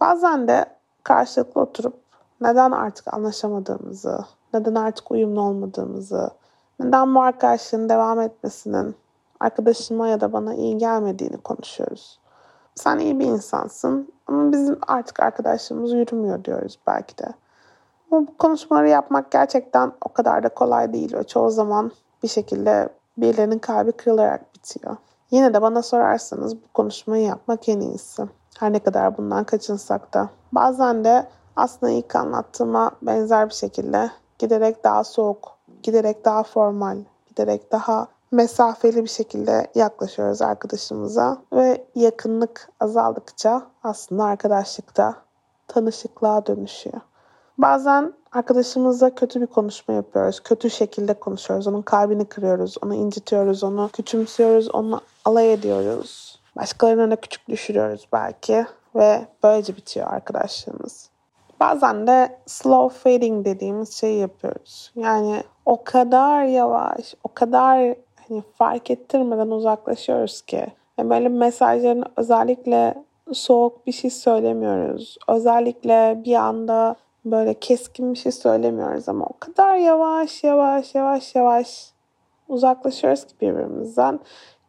Bazen 0.00 0.48
de 0.48 0.64
karşılıklı 1.02 1.60
oturup 1.60 1.94
neden 2.40 2.70
artık 2.70 3.14
anlaşamadığımızı, 3.14 4.24
neden 4.54 4.74
artık 4.74 5.10
uyumlu 5.10 5.40
olmadığımızı, 5.40 6.30
neden 6.80 7.14
bu 7.14 7.20
arkadaşlığın 7.20 7.88
devam 7.88 8.20
etmesinin 8.20 8.96
arkadaşıma 9.42 10.08
ya 10.08 10.20
da 10.20 10.32
bana 10.32 10.54
iyi 10.54 10.78
gelmediğini 10.78 11.36
konuşuyoruz. 11.36 12.18
Sen 12.74 12.98
iyi 12.98 13.18
bir 13.18 13.24
insansın 13.24 14.12
ama 14.26 14.52
bizim 14.52 14.78
artık 14.86 15.20
arkadaşlığımız 15.20 15.92
yürümüyor 15.92 16.44
diyoruz 16.44 16.78
belki 16.86 17.18
de. 17.18 17.26
Ama 18.10 18.26
bu 18.26 18.36
konuşmaları 18.36 18.88
yapmak 18.88 19.30
gerçekten 19.30 19.92
o 20.04 20.12
kadar 20.12 20.42
da 20.42 20.48
kolay 20.48 20.92
değil 20.92 21.14
ve 21.14 21.24
çoğu 21.24 21.50
zaman 21.50 21.92
bir 22.22 22.28
şekilde 22.28 22.88
birilerinin 23.16 23.58
kalbi 23.58 23.92
kırılarak 23.92 24.54
bitiyor. 24.54 24.96
Yine 25.30 25.54
de 25.54 25.62
bana 25.62 25.82
sorarsanız 25.82 26.56
bu 26.56 26.72
konuşmayı 26.74 27.24
yapmak 27.24 27.68
en 27.68 27.80
iyisi. 27.80 28.22
Her 28.58 28.72
ne 28.72 28.78
kadar 28.78 29.16
bundan 29.16 29.44
kaçınsak 29.44 30.14
da. 30.14 30.30
Bazen 30.52 31.04
de 31.04 31.26
aslında 31.56 31.92
ilk 31.92 32.16
anlattığıma 32.16 32.90
benzer 33.02 33.48
bir 33.48 33.54
şekilde 33.54 34.10
giderek 34.38 34.84
daha 34.84 35.04
soğuk, 35.04 35.56
giderek 35.82 36.24
daha 36.24 36.42
formal, 36.42 36.98
giderek 37.26 37.72
daha 37.72 38.08
mesafeli 38.32 39.04
bir 39.04 39.08
şekilde 39.08 39.66
yaklaşıyoruz 39.74 40.42
arkadaşımıza 40.42 41.42
ve 41.52 41.84
yakınlık 41.94 42.68
azaldıkça 42.80 43.62
aslında 43.82 44.24
arkadaşlıkta 44.24 45.14
tanışıklığa 45.68 46.46
dönüşüyor. 46.46 47.00
Bazen 47.58 48.12
arkadaşımızla 48.32 49.14
kötü 49.14 49.40
bir 49.40 49.46
konuşma 49.46 49.94
yapıyoruz. 49.94 50.40
Kötü 50.40 50.70
şekilde 50.70 51.14
konuşuyoruz. 51.14 51.66
Onun 51.66 51.82
kalbini 51.82 52.24
kırıyoruz. 52.24 52.76
Onu 52.82 52.94
incitiyoruz. 52.94 53.64
Onu 53.64 53.90
küçümsüyoruz. 53.92 54.74
Onu 54.74 55.00
alay 55.24 55.52
ediyoruz. 55.52 56.40
Başkalarına 56.56 57.10
da 57.10 57.16
küçük 57.16 57.48
düşürüyoruz 57.48 58.08
belki. 58.12 58.66
Ve 58.94 59.26
böylece 59.42 59.76
bitiyor 59.76 60.06
arkadaşlığımız. 60.06 61.10
Bazen 61.60 62.06
de 62.06 62.38
slow 62.46 62.98
fading 62.98 63.44
dediğimiz 63.44 63.92
şeyi 63.92 64.20
yapıyoruz. 64.20 64.92
Yani 64.94 65.42
o 65.66 65.84
kadar 65.84 66.44
yavaş, 66.44 67.14
o 67.24 67.28
kadar 67.34 67.94
hani 68.28 68.42
fark 68.54 68.90
ettirmeden 68.90 69.48
uzaklaşıyoruz 69.48 70.42
ki. 70.42 70.66
Yani 70.98 71.10
böyle 71.10 71.28
mesajların 71.28 72.04
özellikle 72.16 72.94
soğuk 73.32 73.86
bir 73.86 73.92
şey 73.92 74.10
söylemiyoruz. 74.10 75.18
Özellikle 75.28 76.22
bir 76.24 76.34
anda 76.34 76.96
böyle 77.24 77.54
keskin 77.54 78.12
bir 78.12 78.18
şey 78.18 78.32
söylemiyoruz 78.32 79.08
ama 79.08 79.24
o 79.26 79.38
kadar 79.40 79.76
yavaş 79.76 80.44
yavaş 80.44 80.94
yavaş 80.94 81.34
yavaş 81.34 81.92
uzaklaşıyoruz 82.48 83.24
ki 83.24 83.34
birbirimizden. 83.40 84.20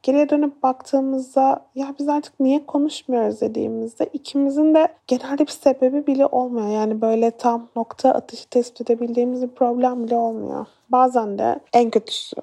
Geriye 0.03 0.29
dönüp 0.29 0.63
baktığımızda 0.63 1.65
ya 1.75 1.95
biz 1.99 2.09
artık 2.09 2.39
niye 2.39 2.65
konuşmuyoruz 2.65 3.41
dediğimizde 3.41 4.05
ikimizin 4.13 4.75
de 4.75 4.87
genelde 5.07 5.45
bir 5.45 5.51
sebebi 5.51 6.07
bile 6.07 6.25
olmuyor. 6.25 6.67
Yani 6.67 7.01
böyle 7.01 7.31
tam 7.31 7.67
nokta 7.75 8.11
atışı 8.11 8.49
tespit 8.49 8.81
edebildiğimiz 8.81 9.41
bir 9.43 9.47
problem 9.47 10.03
bile 10.03 10.15
olmuyor. 10.15 10.65
Bazen 10.89 11.39
de 11.39 11.59
en 11.73 11.89
kötüsü 11.89 12.35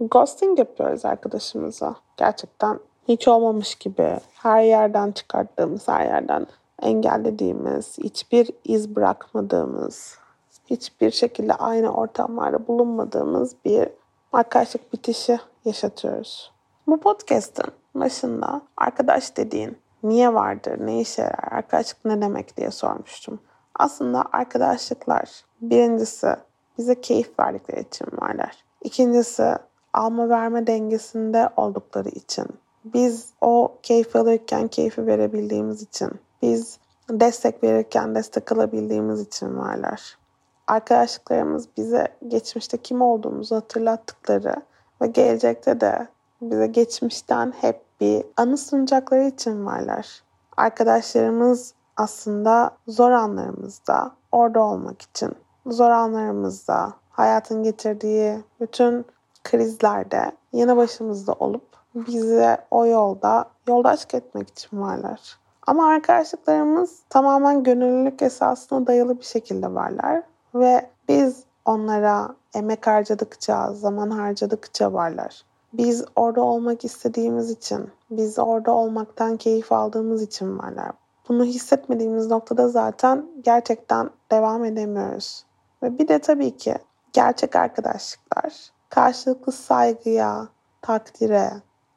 ghosting 0.00 0.58
yapıyoruz 0.58 1.04
arkadaşımıza. 1.04 1.96
Gerçekten 2.16 2.78
hiç 3.08 3.28
olmamış 3.28 3.74
gibi 3.74 4.18
her 4.34 4.62
yerden 4.62 5.12
çıkarttığımız, 5.12 5.88
her 5.88 6.04
yerden 6.04 6.46
engellediğimiz, 6.82 7.98
hiçbir 7.98 8.50
iz 8.64 8.96
bırakmadığımız, 8.96 10.18
hiçbir 10.66 11.10
şekilde 11.10 11.54
aynı 11.54 11.94
ortamlarda 11.94 12.66
bulunmadığımız 12.66 13.56
bir 13.64 13.88
arkadaşlık 14.32 14.92
bitişi 14.92 15.38
yaşatıyoruz. 15.64 16.52
Bu 16.86 17.00
podcast'ın 17.00 17.72
başında 17.94 18.62
arkadaş 18.76 19.36
dediğin 19.36 19.78
niye 20.02 20.34
vardır, 20.34 20.86
ne 20.86 21.00
işe 21.00 21.22
yarar, 21.22 21.52
arkadaşlık 21.52 22.04
ne 22.04 22.22
demek 22.22 22.56
diye 22.56 22.70
sormuştum. 22.70 23.40
Aslında 23.74 24.24
arkadaşlıklar 24.32 25.44
birincisi 25.60 26.36
bize 26.78 27.00
keyif 27.00 27.38
verdikleri 27.40 27.80
için 27.80 28.06
varlar. 28.12 28.64
İkincisi 28.82 29.54
alma 29.92 30.28
verme 30.28 30.66
dengesinde 30.66 31.48
oldukları 31.56 32.08
için. 32.08 32.46
Biz 32.84 33.28
o 33.40 33.74
keyif 33.82 34.16
alırken 34.16 34.68
keyfi 34.68 35.06
verebildiğimiz 35.06 35.82
için. 35.82 36.10
Biz 36.42 36.78
destek 37.10 37.62
verirken 37.62 38.14
destek 38.14 38.52
alabildiğimiz 38.52 39.20
için 39.20 39.58
varlar. 39.58 40.18
Arkadaşlıklarımız 40.66 41.68
bize 41.76 42.08
geçmişte 42.28 42.76
kim 42.76 43.02
olduğumuzu 43.02 43.56
hatırlattıkları 43.56 44.54
ve 45.02 45.06
gelecekte 45.06 45.80
de 45.80 46.08
bize 46.42 46.66
geçmişten 46.66 47.52
hep 47.60 47.80
bir 48.00 48.24
anı 48.36 48.58
sunacakları 48.58 49.24
için 49.24 49.66
varlar. 49.66 50.22
Arkadaşlarımız 50.56 51.74
aslında 51.96 52.70
zor 52.88 53.10
anlarımızda 53.10 54.12
orada 54.32 54.60
olmak 54.60 55.02
için, 55.02 55.34
zor 55.66 55.90
anlarımızda, 55.90 56.92
hayatın 57.10 57.62
getirdiği 57.62 58.38
bütün 58.60 59.06
krizlerde 59.44 60.32
yanı 60.52 60.76
başımızda 60.76 61.32
olup 61.32 61.76
bize 61.94 62.58
o 62.70 62.86
yolda 62.86 63.44
yoldaşlık 63.68 64.14
etmek 64.14 64.48
için 64.48 64.80
varlar. 64.80 65.38
Ama 65.66 65.86
arkadaşlıklarımız 65.86 67.02
tamamen 67.08 67.62
gönüllülük 67.62 68.22
esasına 68.22 68.86
dayalı 68.86 69.18
bir 69.18 69.24
şekilde 69.24 69.74
varlar 69.74 70.22
ve 70.54 70.90
biz 71.08 71.44
onlara 71.64 72.28
emek 72.54 72.86
harcadıkça, 72.86 73.72
zaman 73.72 74.10
harcadıkça 74.10 74.92
varlar. 74.92 75.42
Biz 75.72 76.04
orada 76.16 76.42
olmak 76.42 76.84
istediğimiz 76.84 77.50
için, 77.50 77.90
biz 78.10 78.38
orada 78.38 78.72
olmaktan 78.72 79.36
keyif 79.36 79.72
aldığımız 79.72 80.22
için 80.22 80.58
varlar. 80.58 80.90
Bunu 81.28 81.44
hissetmediğimiz 81.44 82.26
noktada 82.26 82.68
zaten 82.68 83.26
gerçekten 83.40 84.10
devam 84.30 84.64
edemiyoruz. 84.64 85.44
Ve 85.82 85.98
bir 85.98 86.08
de 86.08 86.18
tabii 86.18 86.56
ki 86.56 86.74
gerçek 87.12 87.56
arkadaşlıklar 87.56 88.70
karşılıklı 88.90 89.52
saygıya, 89.52 90.48
takdire, 90.82 91.50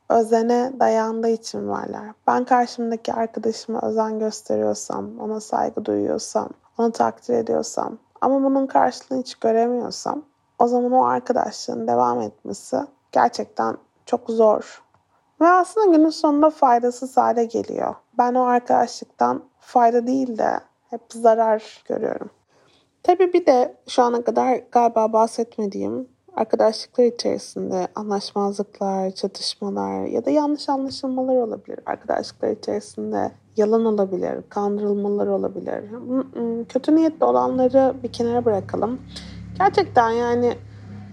özene 0.10 0.74
dayandığı 0.80 1.30
için 1.30 1.70
varlar. 1.70 2.12
Ben 2.28 2.46
karşımdaki 2.46 3.14
arkadaşıma 3.14 3.82
özen 3.82 4.20
gösteriyorsam, 4.20 5.20
ona 5.20 5.40
saygı 5.40 5.86
duyuyorsam, 5.86 6.50
onu 6.78 6.92
takdir 6.92 7.34
ediyorsam 7.34 7.98
ama 8.22 8.44
bunun 8.44 8.68
karşılığını 8.68 9.20
hiç 9.20 9.36
göremiyorsam 9.36 10.24
o 10.60 10.68
zaman 10.68 10.92
o 10.92 11.06
arkadaşlığın 11.06 11.88
devam 11.88 12.22
etmesi 12.22 12.78
gerçekten 13.12 13.78
çok 14.06 14.30
zor. 14.30 14.84
Ve 15.42 15.48
aslında 15.48 15.98
günün 15.98 16.10
sonunda 16.10 16.50
faydasız 16.50 17.18
hale 17.18 17.46
geliyor. 17.46 17.96
Ben 18.18 18.34
o 18.34 18.44
arkadaşlıktan 18.44 19.44
fayda 19.60 20.08
değil 20.08 20.38
de 20.38 20.60
hep 20.90 21.02
zarar 21.14 21.84
görüyorum. 21.86 22.30
Tabii 23.04 23.34
bir 23.34 23.46
de 23.46 23.76
şu 23.88 24.04
ana 24.04 24.24
kadar 24.24 24.62
galiba 24.72 25.14
bahsetmediğim 25.14 26.10
arkadaşlıklar 26.36 27.04
içerisinde 27.04 27.88
anlaşmazlıklar, 27.96 29.12
çatışmalar 29.12 30.06
ya 30.06 30.26
da 30.26 30.30
yanlış 30.30 30.70
anlaşılmalar 30.70 31.36
olabilir. 31.36 31.80
Arkadaşlıklar 31.86 32.50
içerisinde 32.50 33.32
yalan 33.58 33.86
olabilir, 33.86 34.44
kandırılmalar 34.50 35.28
olabilir. 35.28 35.84
Kötü 36.70 36.96
niyetli 36.96 37.26
olanları 37.26 37.94
bir 38.04 38.12
kenara 38.12 38.46
bırakalım. 38.46 39.02
Gerçekten 39.58 40.10
yani 40.10 40.54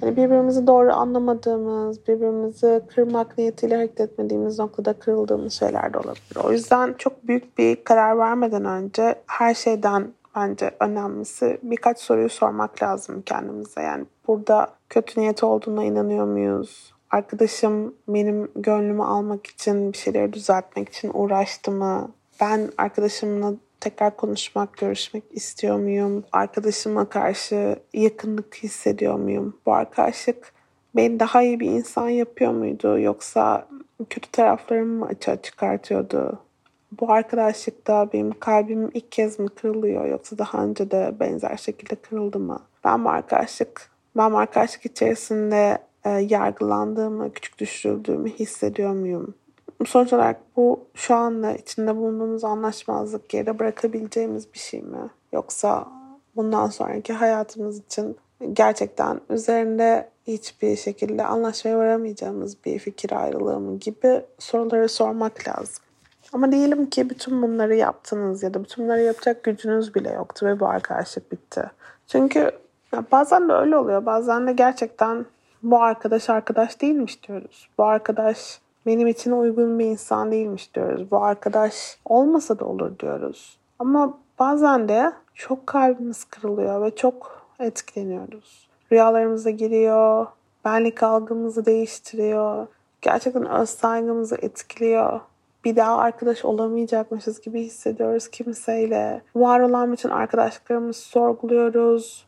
hani 0.00 0.16
birbirimizi 0.16 0.66
doğru 0.66 0.92
anlamadığımız, 0.92 2.08
birbirimizi 2.08 2.80
kırmak 2.94 3.38
niyetiyle 3.38 3.74
hareket 3.74 4.00
etmediğimiz 4.00 4.58
noktada 4.58 4.92
kırıldığımız 4.92 5.52
şeyler 5.52 5.94
de 5.94 5.98
olabilir. 5.98 6.36
O 6.44 6.52
yüzden 6.52 6.94
çok 6.98 7.28
büyük 7.28 7.58
bir 7.58 7.84
karar 7.84 8.18
vermeden 8.18 8.64
önce 8.64 9.14
her 9.26 9.54
şeyden 9.54 10.12
bence 10.36 10.70
önemlisi 10.80 11.58
birkaç 11.62 11.98
soruyu 11.98 12.28
sormak 12.28 12.82
lazım 12.82 13.22
kendimize. 13.26 13.80
Yani 13.82 14.04
burada 14.26 14.77
kötü 14.90 15.20
niyet 15.20 15.44
olduğuna 15.44 15.84
inanıyor 15.84 16.26
muyuz? 16.26 16.92
Arkadaşım 17.10 17.94
benim 18.08 18.50
gönlümü 18.56 19.02
almak 19.02 19.46
için, 19.46 19.92
bir 19.92 19.98
şeyleri 19.98 20.32
düzeltmek 20.32 20.88
için 20.88 21.10
uğraştı 21.14 21.70
mı? 21.70 22.12
Ben 22.40 22.70
arkadaşımla 22.78 23.54
tekrar 23.80 24.16
konuşmak, 24.16 24.76
görüşmek 24.76 25.24
istiyor 25.30 25.78
muyum? 25.78 26.24
Arkadaşıma 26.32 27.08
karşı 27.08 27.78
yakınlık 27.94 28.54
hissediyor 28.54 29.14
muyum? 29.14 29.56
Bu 29.66 29.72
arkadaşlık 29.72 30.52
beni 30.96 31.20
daha 31.20 31.42
iyi 31.42 31.60
bir 31.60 31.70
insan 31.70 32.08
yapıyor 32.08 32.52
muydu? 32.52 32.98
Yoksa 32.98 33.68
kötü 34.10 34.30
taraflarımı 34.30 34.98
mı 34.98 35.06
açığa 35.06 35.42
çıkartıyordu? 35.42 36.38
Bu 37.00 37.12
arkadaşlıkta 37.12 38.12
benim 38.12 38.38
kalbim 38.40 38.90
ilk 38.94 39.12
kez 39.12 39.38
mi 39.38 39.48
kırılıyor 39.48 40.06
yoksa 40.06 40.38
daha 40.38 40.64
önce 40.64 40.90
de 40.90 41.14
benzer 41.20 41.56
şekilde 41.56 41.94
kırıldı 41.94 42.38
mı? 42.38 42.62
Ben 42.84 43.04
bu 43.04 43.08
arkadaşlık, 43.08 43.90
ben 44.18 44.32
arkadaşlık 44.32 44.86
içerisinde 44.86 45.78
e, 46.04 46.10
yargılandığımı, 46.10 47.32
küçük 47.32 47.58
düşürüldüğümü 47.58 48.30
hissediyor 48.30 48.92
muyum? 48.92 49.34
Sonuç 49.86 50.12
olarak 50.12 50.40
bu 50.56 50.86
şu 50.94 51.14
anda 51.14 51.52
içinde 51.52 51.96
bulunduğumuz 51.96 52.44
anlaşmazlık 52.44 53.28
geride 53.28 53.58
bırakabileceğimiz 53.58 54.54
bir 54.54 54.58
şey 54.58 54.82
mi? 54.82 55.10
Yoksa 55.32 55.88
bundan 56.36 56.66
sonraki 56.66 57.12
hayatımız 57.12 57.78
için 57.78 58.16
gerçekten 58.52 59.20
üzerinde 59.30 60.08
hiçbir 60.26 60.76
şekilde 60.76 61.24
anlaşmaya 61.24 61.78
varamayacağımız 61.78 62.64
bir 62.64 62.78
fikir 62.78 63.12
ayrılığı 63.12 63.60
mı 63.60 63.78
gibi 63.78 64.22
soruları 64.38 64.88
sormak 64.88 65.48
lazım. 65.48 65.84
Ama 66.32 66.52
diyelim 66.52 66.86
ki 66.86 67.10
bütün 67.10 67.42
bunları 67.42 67.74
yaptınız 67.74 68.42
ya 68.42 68.54
da 68.54 68.64
bütün 68.64 68.84
bunları 68.84 69.02
yapacak 69.02 69.44
gücünüz 69.44 69.94
bile 69.94 70.10
yoktu 70.10 70.46
ve 70.46 70.60
bu 70.60 70.66
arkadaşlık 70.66 71.32
bitti. 71.32 71.62
Çünkü 72.06 72.52
bazen 73.12 73.48
de 73.48 73.52
öyle 73.52 73.76
oluyor. 73.76 74.06
Bazen 74.06 74.46
de 74.46 74.52
gerçekten 74.52 75.26
bu 75.62 75.82
arkadaş 75.82 76.30
arkadaş 76.30 76.80
değilmiş 76.80 77.28
diyoruz. 77.28 77.68
Bu 77.78 77.84
arkadaş 77.84 78.60
benim 78.86 79.06
için 79.06 79.32
uygun 79.32 79.78
bir 79.78 79.84
insan 79.84 80.32
değilmiş 80.32 80.74
diyoruz. 80.74 81.10
Bu 81.10 81.24
arkadaş 81.24 81.98
olmasa 82.04 82.58
da 82.58 82.64
olur 82.64 82.98
diyoruz. 82.98 83.58
Ama 83.78 84.18
bazen 84.38 84.88
de 84.88 85.12
çok 85.34 85.66
kalbimiz 85.66 86.24
kırılıyor 86.24 86.82
ve 86.82 86.96
çok 86.96 87.48
etkileniyoruz. 87.60 88.68
Rüyalarımıza 88.92 89.50
giriyor, 89.50 90.26
benlik 90.64 91.02
algımızı 91.02 91.66
değiştiriyor, 91.66 92.66
gerçekten 93.02 93.46
öz 93.46 93.68
saygımızı 93.68 94.36
etkiliyor 94.42 95.20
bir 95.64 95.76
daha 95.76 95.98
arkadaş 95.98 96.44
olamayacakmışız 96.44 97.40
gibi 97.40 97.62
hissediyoruz 97.62 98.28
kimseyle. 98.28 99.22
Var 99.36 99.60
olan 99.60 99.92
bütün 99.92 100.08
arkadaşlıklarımızı 100.08 101.00
sorguluyoruz. 101.00 102.27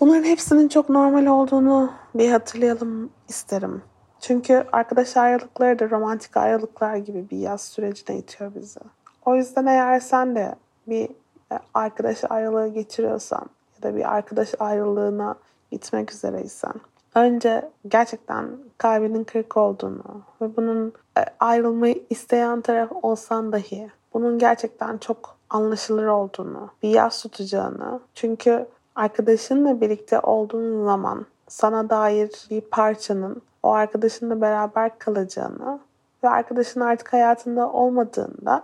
Bunların 0.00 0.24
hepsinin 0.24 0.68
çok 0.68 0.88
normal 0.88 1.26
olduğunu 1.26 1.92
bir 2.14 2.30
hatırlayalım 2.30 3.10
isterim. 3.28 3.82
Çünkü 4.20 4.64
arkadaş 4.72 5.16
ayrılıkları 5.16 5.78
da 5.78 5.90
romantik 5.90 6.36
ayrılıklar 6.36 6.96
gibi 6.96 7.30
bir 7.30 7.38
yaz 7.38 7.62
sürecine 7.62 8.16
itiyor 8.18 8.54
bizi. 8.54 8.80
O 9.24 9.36
yüzden 9.36 9.66
eğer 9.66 10.00
sen 10.00 10.36
de 10.36 10.54
bir 10.86 11.08
e, 11.52 11.58
arkadaş 11.74 12.24
ayrılığı 12.30 12.68
geçiriyorsan 12.68 13.46
ya 13.76 13.82
da 13.82 13.96
bir 13.96 14.14
arkadaş 14.14 14.54
ayrılığına 14.58 15.34
gitmek 15.70 16.12
üzereysen 16.12 16.74
önce 17.14 17.70
gerçekten 17.88 18.46
kalbinin 18.78 19.24
kırık 19.24 19.56
olduğunu 19.56 20.22
ve 20.40 20.56
bunun 20.56 20.92
e, 21.18 21.20
ayrılmayı 21.40 22.02
isteyen 22.10 22.60
taraf 22.60 22.92
olsan 23.02 23.52
dahi 23.52 23.90
bunun 24.14 24.38
gerçekten 24.38 24.98
çok 24.98 25.36
anlaşılır 25.50 26.06
olduğunu, 26.06 26.70
bir 26.82 26.88
yas 26.88 27.22
tutacağını. 27.22 28.00
Çünkü 28.14 28.66
arkadaşınla 28.96 29.80
birlikte 29.80 30.20
olduğun 30.20 30.84
zaman 30.84 31.26
sana 31.48 31.90
dair 31.90 32.30
bir 32.50 32.60
parçanın 32.60 33.42
o 33.62 33.72
arkadaşınla 33.72 34.40
beraber 34.40 34.98
kalacağını 34.98 35.80
ve 36.24 36.28
arkadaşın 36.28 36.80
artık 36.80 37.12
hayatında 37.12 37.72
olmadığında 37.72 38.62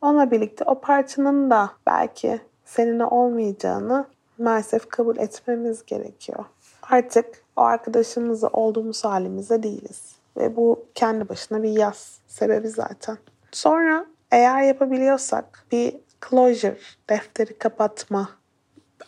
onunla 0.00 0.30
birlikte 0.30 0.64
o 0.64 0.80
parçanın 0.80 1.50
da 1.50 1.70
belki 1.86 2.40
seninle 2.64 3.04
olmayacağını 3.04 4.04
maalesef 4.38 4.88
kabul 4.88 5.16
etmemiz 5.16 5.86
gerekiyor. 5.86 6.44
Artık 6.82 7.26
o 7.56 7.60
arkadaşımızla 7.60 8.48
olduğumuz 8.48 9.04
halimizde 9.04 9.62
değiliz. 9.62 10.16
Ve 10.36 10.56
bu 10.56 10.84
kendi 10.94 11.28
başına 11.28 11.62
bir 11.62 11.68
yaz 11.68 12.18
sebebi 12.26 12.68
zaten. 12.68 13.18
Sonra 13.52 14.06
eğer 14.30 14.62
yapabiliyorsak 14.62 15.64
bir 15.72 15.96
closure, 16.30 16.78
defteri 17.10 17.58
kapatma 17.58 18.28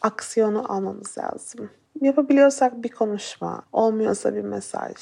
aksiyonu 0.02 0.72
almamız 0.72 1.18
lazım. 1.18 1.70
Yapabiliyorsak 2.00 2.82
bir 2.82 2.88
konuşma, 2.88 3.62
olmuyorsa 3.72 4.34
bir 4.34 4.42
mesaj. 4.42 4.94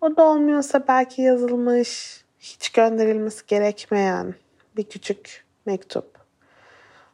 O 0.00 0.16
da 0.16 0.22
olmuyorsa 0.22 0.84
belki 0.88 1.22
yazılmış, 1.22 2.20
hiç 2.38 2.68
gönderilmesi 2.68 3.46
gerekmeyen 3.46 4.34
bir 4.76 4.84
küçük 4.84 5.44
mektup. 5.66 6.20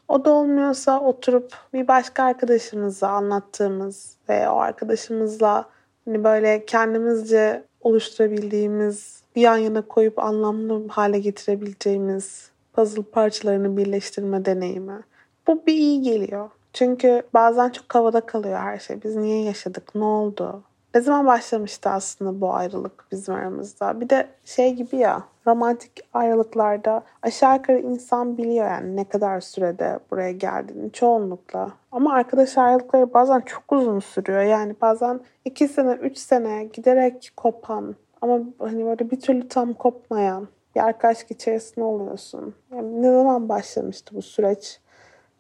O 0.09 0.25
da 0.25 0.31
olmuyorsa 0.31 1.01
oturup 1.01 1.55
bir 1.73 1.89
başka 1.89 2.23
arkadaşımıza 2.23 3.09
anlattığımız 3.09 4.17
ve 4.29 4.49
o 4.49 4.57
arkadaşımızla 4.57 5.69
hani 6.05 6.25
böyle 6.25 6.67
kendimizce 6.67 7.65
oluşturabildiğimiz, 7.81 9.23
bir 9.37 9.41
yan 9.41 9.57
yana 9.57 9.83
koyup 9.83 10.19
anlamlı 10.19 10.89
hale 10.89 11.19
getirebileceğimiz 11.19 12.51
puzzle 12.73 13.03
parçalarını 13.03 13.77
birleştirme 13.77 14.45
deneyimi. 14.45 15.01
Bu 15.47 15.67
bir 15.67 15.75
iyi 15.75 16.03
geliyor. 16.03 16.51
Çünkü 16.77 17.23
bazen 17.35 17.71
çok 17.71 17.95
havada 17.95 18.21
kalıyor 18.21 18.59
her 18.59 18.79
şey. 18.79 19.03
Biz 19.03 19.17
niye 19.17 19.43
yaşadık? 19.43 19.95
Ne 19.95 20.05
oldu? 20.05 20.63
Ne 20.95 21.01
zaman 21.01 21.27
başlamıştı 21.27 21.91
aslında 21.91 22.41
bu 22.41 22.55
ayrılık 22.55 23.07
bizim 23.13 23.35
aramızda? 23.35 24.01
Bir 24.01 24.09
de 24.09 24.29
şey 24.45 24.75
gibi 24.75 24.97
ya 24.97 25.23
romantik 25.47 25.93
ayrılıklarda 26.13 27.03
aşağı 27.23 27.57
yukarı 27.57 27.79
insan 27.79 28.39
biliyor 28.39 28.67
yani 28.67 28.97
ne 28.97 29.05
kadar 29.05 29.41
sürede 29.41 29.99
buraya 30.11 30.33
geldiğini 30.33 30.93
çoğunlukla. 30.93 31.71
Ama 31.93 32.13
arkadaş 32.13 32.59
ayrılıkları 32.59 33.15
bazen 33.15 33.41
çok 33.41 33.73
uzun 33.73 33.99
sürüyor. 33.99 34.43
Yani 34.43 34.75
bazen 34.81 35.21
iki 35.45 35.69
sene, 35.69 35.93
üç 35.93 36.19
sene 36.19 36.65
giderek 36.65 37.33
kopan 37.37 37.95
ama 38.23 38.41
hani 38.59 38.87
böyle 38.87 39.11
bir 39.11 39.21
türlü 39.21 39.49
tam 39.49 39.73
kopmayan 39.73 40.49
bir 40.75 40.81
arkadaşlık 40.81 41.31
içerisinde 41.31 41.85
oluyorsun. 41.85 42.55
Yani 42.75 43.03
ne 43.03 43.11
zaman 43.11 43.49
başlamıştı 43.49 44.15
bu 44.17 44.23
süreç 44.23 44.81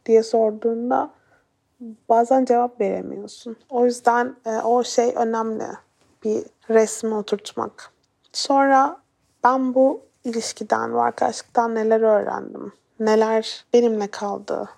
diye 0.07 0.22
sorduğunda 0.22 1.11
bazen 2.08 2.44
cevap 2.44 2.80
veremiyorsun. 2.80 3.56
O 3.70 3.84
yüzden 3.84 4.36
e, 4.46 4.50
o 4.50 4.84
şey 4.84 5.12
önemli. 5.16 5.66
Bir 6.24 6.44
resmi 6.70 7.14
oturtmak. 7.14 7.90
Sonra 8.32 8.96
ben 9.44 9.74
bu 9.74 10.00
ilişkiden 10.24 10.94
ve 10.94 11.00
arkadaşlıktan 11.00 11.74
neler 11.74 12.00
öğrendim? 12.00 12.72
Neler 13.00 13.64
benimle 13.72 14.06
kaldı? 14.06 14.68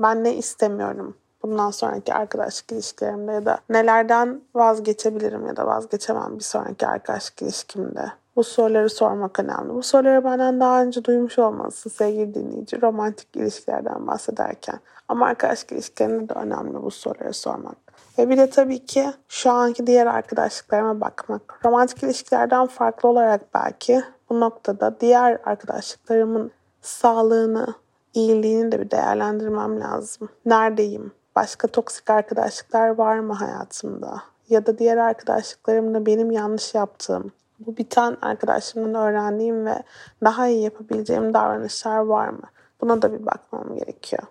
Ben 0.00 0.24
ne 0.24 0.34
istemiyorum? 0.34 1.16
Bundan 1.42 1.70
sonraki 1.70 2.14
arkadaşlık 2.14 2.72
ilişkilerimde 2.72 3.32
ya 3.32 3.46
da 3.46 3.58
nelerden 3.68 4.40
vazgeçebilirim 4.54 5.46
ya 5.46 5.56
da 5.56 5.66
vazgeçemem 5.66 6.38
bir 6.38 6.44
sonraki 6.44 6.86
arkadaşlık 6.86 7.42
ilişkimde? 7.42 8.12
Bu 8.36 8.44
soruları 8.44 8.90
sormak 8.90 9.40
önemli. 9.40 9.74
Bu 9.74 9.82
soruları 9.82 10.24
benden 10.24 10.60
daha 10.60 10.82
önce 10.82 11.04
duymuş 11.04 11.38
olmalısın 11.38 11.90
sevgili 11.90 12.34
dinleyici. 12.34 12.82
Romantik 12.82 13.36
ilişkilerden 13.36 14.06
bahsederken. 14.06 14.80
Ama 15.08 15.26
arkadaşlık 15.26 15.72
ilişkilerinde 15.72 16.28
de 16.28 16.38
önemli 16.38 16.82
bu 16.82 16.90
soruları 16.90 17.32
sormak. 17.32 17.76
Ve 18.18 18.28
bir 18.28 18.38
de 18.38 18.50
tabii 18.50 18.84
ki 18.84 19.06
şu 19.28 19.50
anki 19.50 19.86
diğer 19.86 20.06
arkadaşlıklarıma 20.06 21.00
bakmak. 21.00 21.60
Romantik 21.64 22.02
ilişkilerden 22.02 22.66
farklı 22.66 23.08
olarak 23.08 23.54
belki 23.54 24.02
bu 24.30 24.40
noktada 24.40 25.00
diğer 25.00 25.38
arkadaşlıklarımın 25.44 26.50
sağlığını, 26.82 27.74
iyiliğini 28.14 28.72
de 28.72 28.80
bir 28.80 28.90
değerlendirmem 28.90 29.80
lazım. 29.80 30.28
Neredeyim? 30.46 31.12
Başka 31.36 31.68
toksik 31.68 32.10
arkadaşlıklar 32.10 32.88
var 32.88 33.18
mı 33.18 33.32
hayatımda? 33.32 34.22
Ya 34.48 34.66
da 34.66 34.78
diğer 34.78 34.96
arkadaşlıklarımla 34.96 36.06
benim 36.06 36.30
yanlış 36.30 36.74
yaptığım, 36.74 37.32
bu 37.58 37.76
biten 37.76 38.16
arkadaşımdan 38.22 38.94
öğrendiğim 38.94 39.66
ve 39.66 39.82
daha 40.24 40.48
iyi 40.48 40.62
yapabileceğim 40.62 41.34
davranışlar 41.34 41.98
var 41.98 42.28
mı? 42.28 42.42
Buna 42.80 43.02
da 43.02 43.12
bir 43.12 43.26
bakmam 43.26 43.76
gerekiyor. 43.76 44.22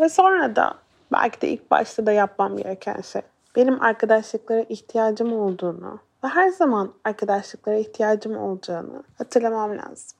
Ve 0.00 0.08
sonra 0.08 0.56
da 0.56 0.74
Belki 1.12 1.40
de 1.40 1.48
ilk 1.48 1.70
başta 1.70 2.06
da 2.06 2.12
yapmam 2.12 2.56
gereken 2.56 3.00
şey. 3.00 3.22
Benim 3.56 3.82
arkadaşlıklara 3.82 4.60
ihtiyacım 4.60 5.32
olduğunu 5.32 5.98
ve 6.24 6.28
her 6.28 6.48
zaman 6.48 6.92
arkadaşlıklara 7.04 7.76
ihtiyacım 7.76 8.36
olacağını 8.36 9.02
hatırlamam 9.18 9.78
lazım. 9.78 10.18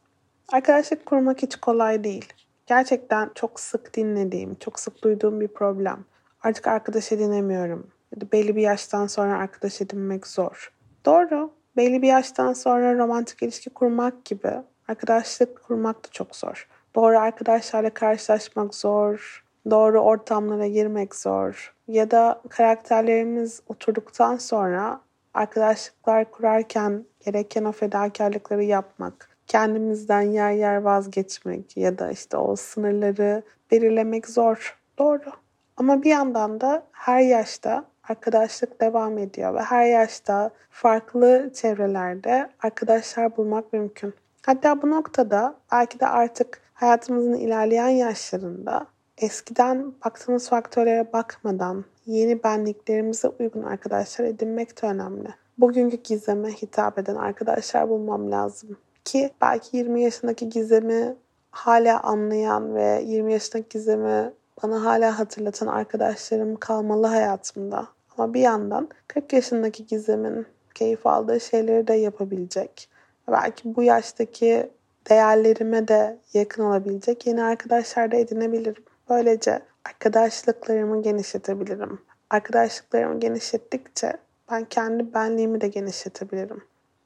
Arkadaşlık 0.53 1.07
kurmak 1.07 1.43
hiç 1.43 1.57
kolay 1.57 2.05
değil. 2.05 2.33
Gerçekten 2.67 3.31
çok 3.35 3.61
sık 3.61 3.95
dinlediğim, 3.95 4.55
çok 4.55 4.81
sık 4.81 5.05
duyduğum 5.05 5.41
bir 5.41 5.49
problem. 5.49 6.05
Artık 6.43 6.67
arkadaş 6.67 7.13
edinemiyorum. 7.13 7.87
Belli 8.33 8.57
bir 8.57 8.63
yaştan 8.63 9.07
sonra 9.07 9.39
arkadaş 9.39 9.81
edinmek 9.81 10.27
zor. 10.27 10.73
Doğru. 11.07 11.51
Belli 11.81 12.03
bir 12.03 12.09
yaştan 12.09 12.53
sonra 12.53 12.99
romantik 12.99 13.43
ilişki 13.43 13.71
kurmak 13.71 14.25
gibi 14.25 14.53
arkadaşlık 14.89 15.63
kurmak 15.63 16.05
da 16.05 16.09
çok 16.11 16.37
zor. 16.37 16.69
Doğru 16.95 17.19
arkadaşlarla 17.19 17.91
karşılaşmak 17.91 18.75
zor. 18.75 19.45
Doğru 19.71 20.01
ortamlara 20.01 20.67
girmek 20.67 21.15
zor. 21.15 21.75
Ya 21.89 22.11
da 22.11 22.43
karakterlerimiz 22.49 23.63
oturduktan 23.69 24.37
sonra 24.37 25.01
arkadaşlıklar 25.35 26.31
kurarken 26.31 27.05
gereken 27.25 27.65
o 27.65 27.73
fedakarlıkları 27.73 28.65
yapmak, 28.65 29.37
kendimizden 29.47 30.23
yer 30.23 30.53
yer 30.53 30.77
vazgeçmek 30.77 31.77
ya 31.77 31.99
da 31.99 32.11
işte 32.11 32.37
o 32.37 32.57
sınırları 32.57 33.43
belirlemek 33.71 34.29
zor. 34.29 34.79
Doğru. 34.99 35.31
Ama 35.77 36.03
bir 36.03 36.11
yandan 36.11 36.61
da 36.61 36.83
her 36.93 37.21
yaşta 37.21 37.85
arkadaşlık 38.11 38.81
devam 38.81 39.19
ediyor 39.19 39.55
ve 39.55 39.63
her 39.63 39.87
yaşta 39.87 40.51
farklı 40.71 41.51
çevrelerde 41.55 42.51
arkadaşlar 42.63 43.37
bulmak 43.37 43.73
mümkün. 43.73 44.15
Hatta 44.47 44.83
bu 44.83 44.91
noktada 44.91 45.55
belki 45.73 46.01
de 46.01 46.07
artık 46.07 46.61
hayatımızın 46.75 47.35
ilerleyen 47.35 47.89
yaşlarında 47.89 48.87
eskiden 49.19 49.93
baktığımız 50.05 50.49
faktörlere 50.49 51.13
bakmadan 51.13 51.85
yeni 52.07 52.45
benliklerimize 52.45 53.29
uygun 53.29 53.63
arkadaşlar 53.63 54.25
edinmek 54.25 54.83
de 54.83 54.87
önemli. 54.87 55.29
Bugünkü 55.59 55.97
gizeme 55.97 56.53
hitap 56.53 56.99
eden 56.99 57.17
arkadaşlar 57.17 57.89
bulmam 57.89 58.31
lazım. 58.31 58.77
Ki 59.05 59.31
belki 59.41 59.77
20 59.77 60.03
yaşındaki 60.03 60.49
gizemi 60.49 61.17
hala 61.51 62.01
anlayan 62.01 62.75
ve 62.75 63.03
20 63.07 63.33
yaşındaki 63.33 63.69
gizemi 63.69 64.33
bana 64.63 64.85
hala 64.85 65.19
hatırlatan 65.19 65.67
arkadaşlarım 65.67 66.57
kalmalı 66.57 67.07
hayatımda. 67.07 67.89
Ama 68.21 68.35
bir 68.35 68.41
yandan 68.41 68.89
40 69.09 69.33
yaşındaki 69.33 69.87
gizemin 69.87 70.47
keyif 70.75 71.07
aldığı 71.07 71.41
şeyleri 71.41 71.87
de 71.87 71.95
yapabilecek. 71.95 72.89
Belki 73.29 73.75
bu 73.77 73.83
yaştaki 73.83 74.71
değerlerime 75.11 75.89
de 75.89 76.19
yakın 76.35 76.63
olabilecek 76.63 77.27
yeni 77.27 77.43
arkadaşlar 77.43 78.13
da 78.13 78.17
edinebilirim. 78.17 78.85
Böylece 79.11 79.63
arkadaşlıklarımı 79.85 81.03
genişletebilirim. 81.03 82.01
Arkadaşlıklarımı 82.31 83.21
genişlettikçe 83.21 84.13
ben 84.51 84.65
kendi 84.65 85.15
benliğimi 85.15 85.61
de 85.61 85.69
genişletebilirim. 85.69 86.65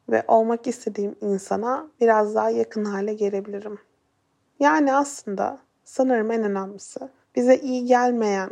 Ve 0.08 0.22
olmak 0.28 0.66
istediğim 0.66 1.16
insana 1.20 1.86
biraz 2.00 2.34
daha 2.34 2.50
yakın 2.50 2.84
hale 2.84 3.14
gelebilirim. 3.14 3.78
Yani 4.60 4.94
aslında 4.94 5.58
sanırım 5.84 6.30
en 6.30 6.44
önemlisi 6.44 7.00
bize 7.36 7.56
iyi 7.56 7.84
gelmeyen 7.84 8.50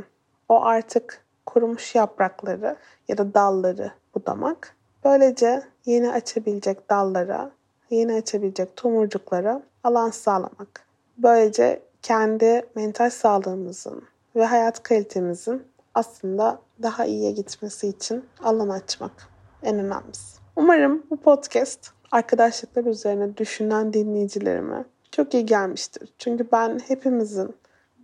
o 0.48 0.64
artık 0.64 1.21
kurumuş 1.46 1.94
yaprakları 1.94 2.76
ya 3.08 3.18
da 3.18 3.34
dalları 3.34 3.92
budamak. 4.14 4.76
Böylece 5.04 5.62
yeni 5.86 6.12
açabilecek 6.12 6.90
dallara, 6.90 7.50
yeni 7.90 8.14
açabilecek 8.14 8.76
tomurcuklara 8.76 9.62
alan 9.84 10.10
sağlamak. 10.10 10.86
Böylece 11.18 11.82
kendi 12.02 12.62
mental 12.74 13.10
sağlığımızın 13.10 14.02
ve 14.36 14.44
hayat 14.44 14.82
kalitemizin 14.82 15.62
aslında 15.94 16.58
daha 16.82 17.04
iyiye 17.04 17.32
gitmesi 17.32 17.88
için 17.88 18.24
alan 18.42 18.68
açmak 18.68 19.28
en 19.62 19.78
önemlisi. 19.78 20.38
Umarım 20.56 21.02
bu 21.10 21.16
podcast 21.16 21.90
arkadaşlıklar 22.10 22.84
üzerine 22.84 23.36
düşünen 23.36 23.92
dinleyicilerime 23.92 24.84
çok 25.10 25.34
iyi 25.34 25.46
gelmiştir. 25.46 26.08
Çünkü 26.18 26.46
ben 26.52 26.78
hepimizin 26.78 27.54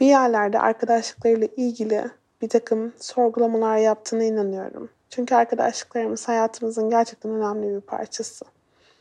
bir 0.00 0.06
yerlerde 0.06 0.58
arkadaşlıklarıyla 0.58 1.48
ilgili 1.56 2.04
bir 2.42 2.48
takım 2.48 2.92
sorgulamalar 3.00 3.76
yaptığına 3.76 4.24
inanıyorum. 4.24 4.90
Çünkü 5.10 5.34
arkadaşlıklarımız 5.34 6.28
hayatımızın 6.28 6.90
gerçekten 6.90 7.32
önemli 7.32 7.76
bir 7.76 7.80
parçası. 7.80 8.44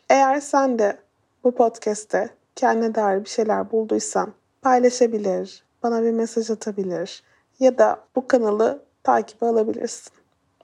Eğer 0.09 0.39
sen 0.39 0.79
de 0.79 0.97
bu 1.43 1.51
podcast'te 1.55 2.29
kendine 2.55 2.95
dair 2.95 3.23
bir 3.23 3.29
şeyler 3.29 3.71
bulduysan 3.71 4.33
paylaşabilir, 4.61 5.63
bana 5.83 6.03
bir 6.03 6.11
mesaj 6.11 6.49
atabilir 6.49 7.23
ya 7.59 7.77
da 7.77 7.99
bu 8.15 8.27
kanalı 8.27 8.83
takip 9.03 9.43
alabilirsin. 9.43 10.13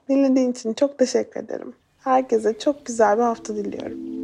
Dinlediğin 0.08 0.52
için 0.52 0.74
çok 0.74 0.98
teşekkür 0.98 1.40
ederim. 1.40 1.74
Herkese 1.98 2.58
çok 2.58 2.86
güzel 2.86 3.16
bir 3.16 3.22
hafta 3.22 3.56
diliyorum. 3.56 4.23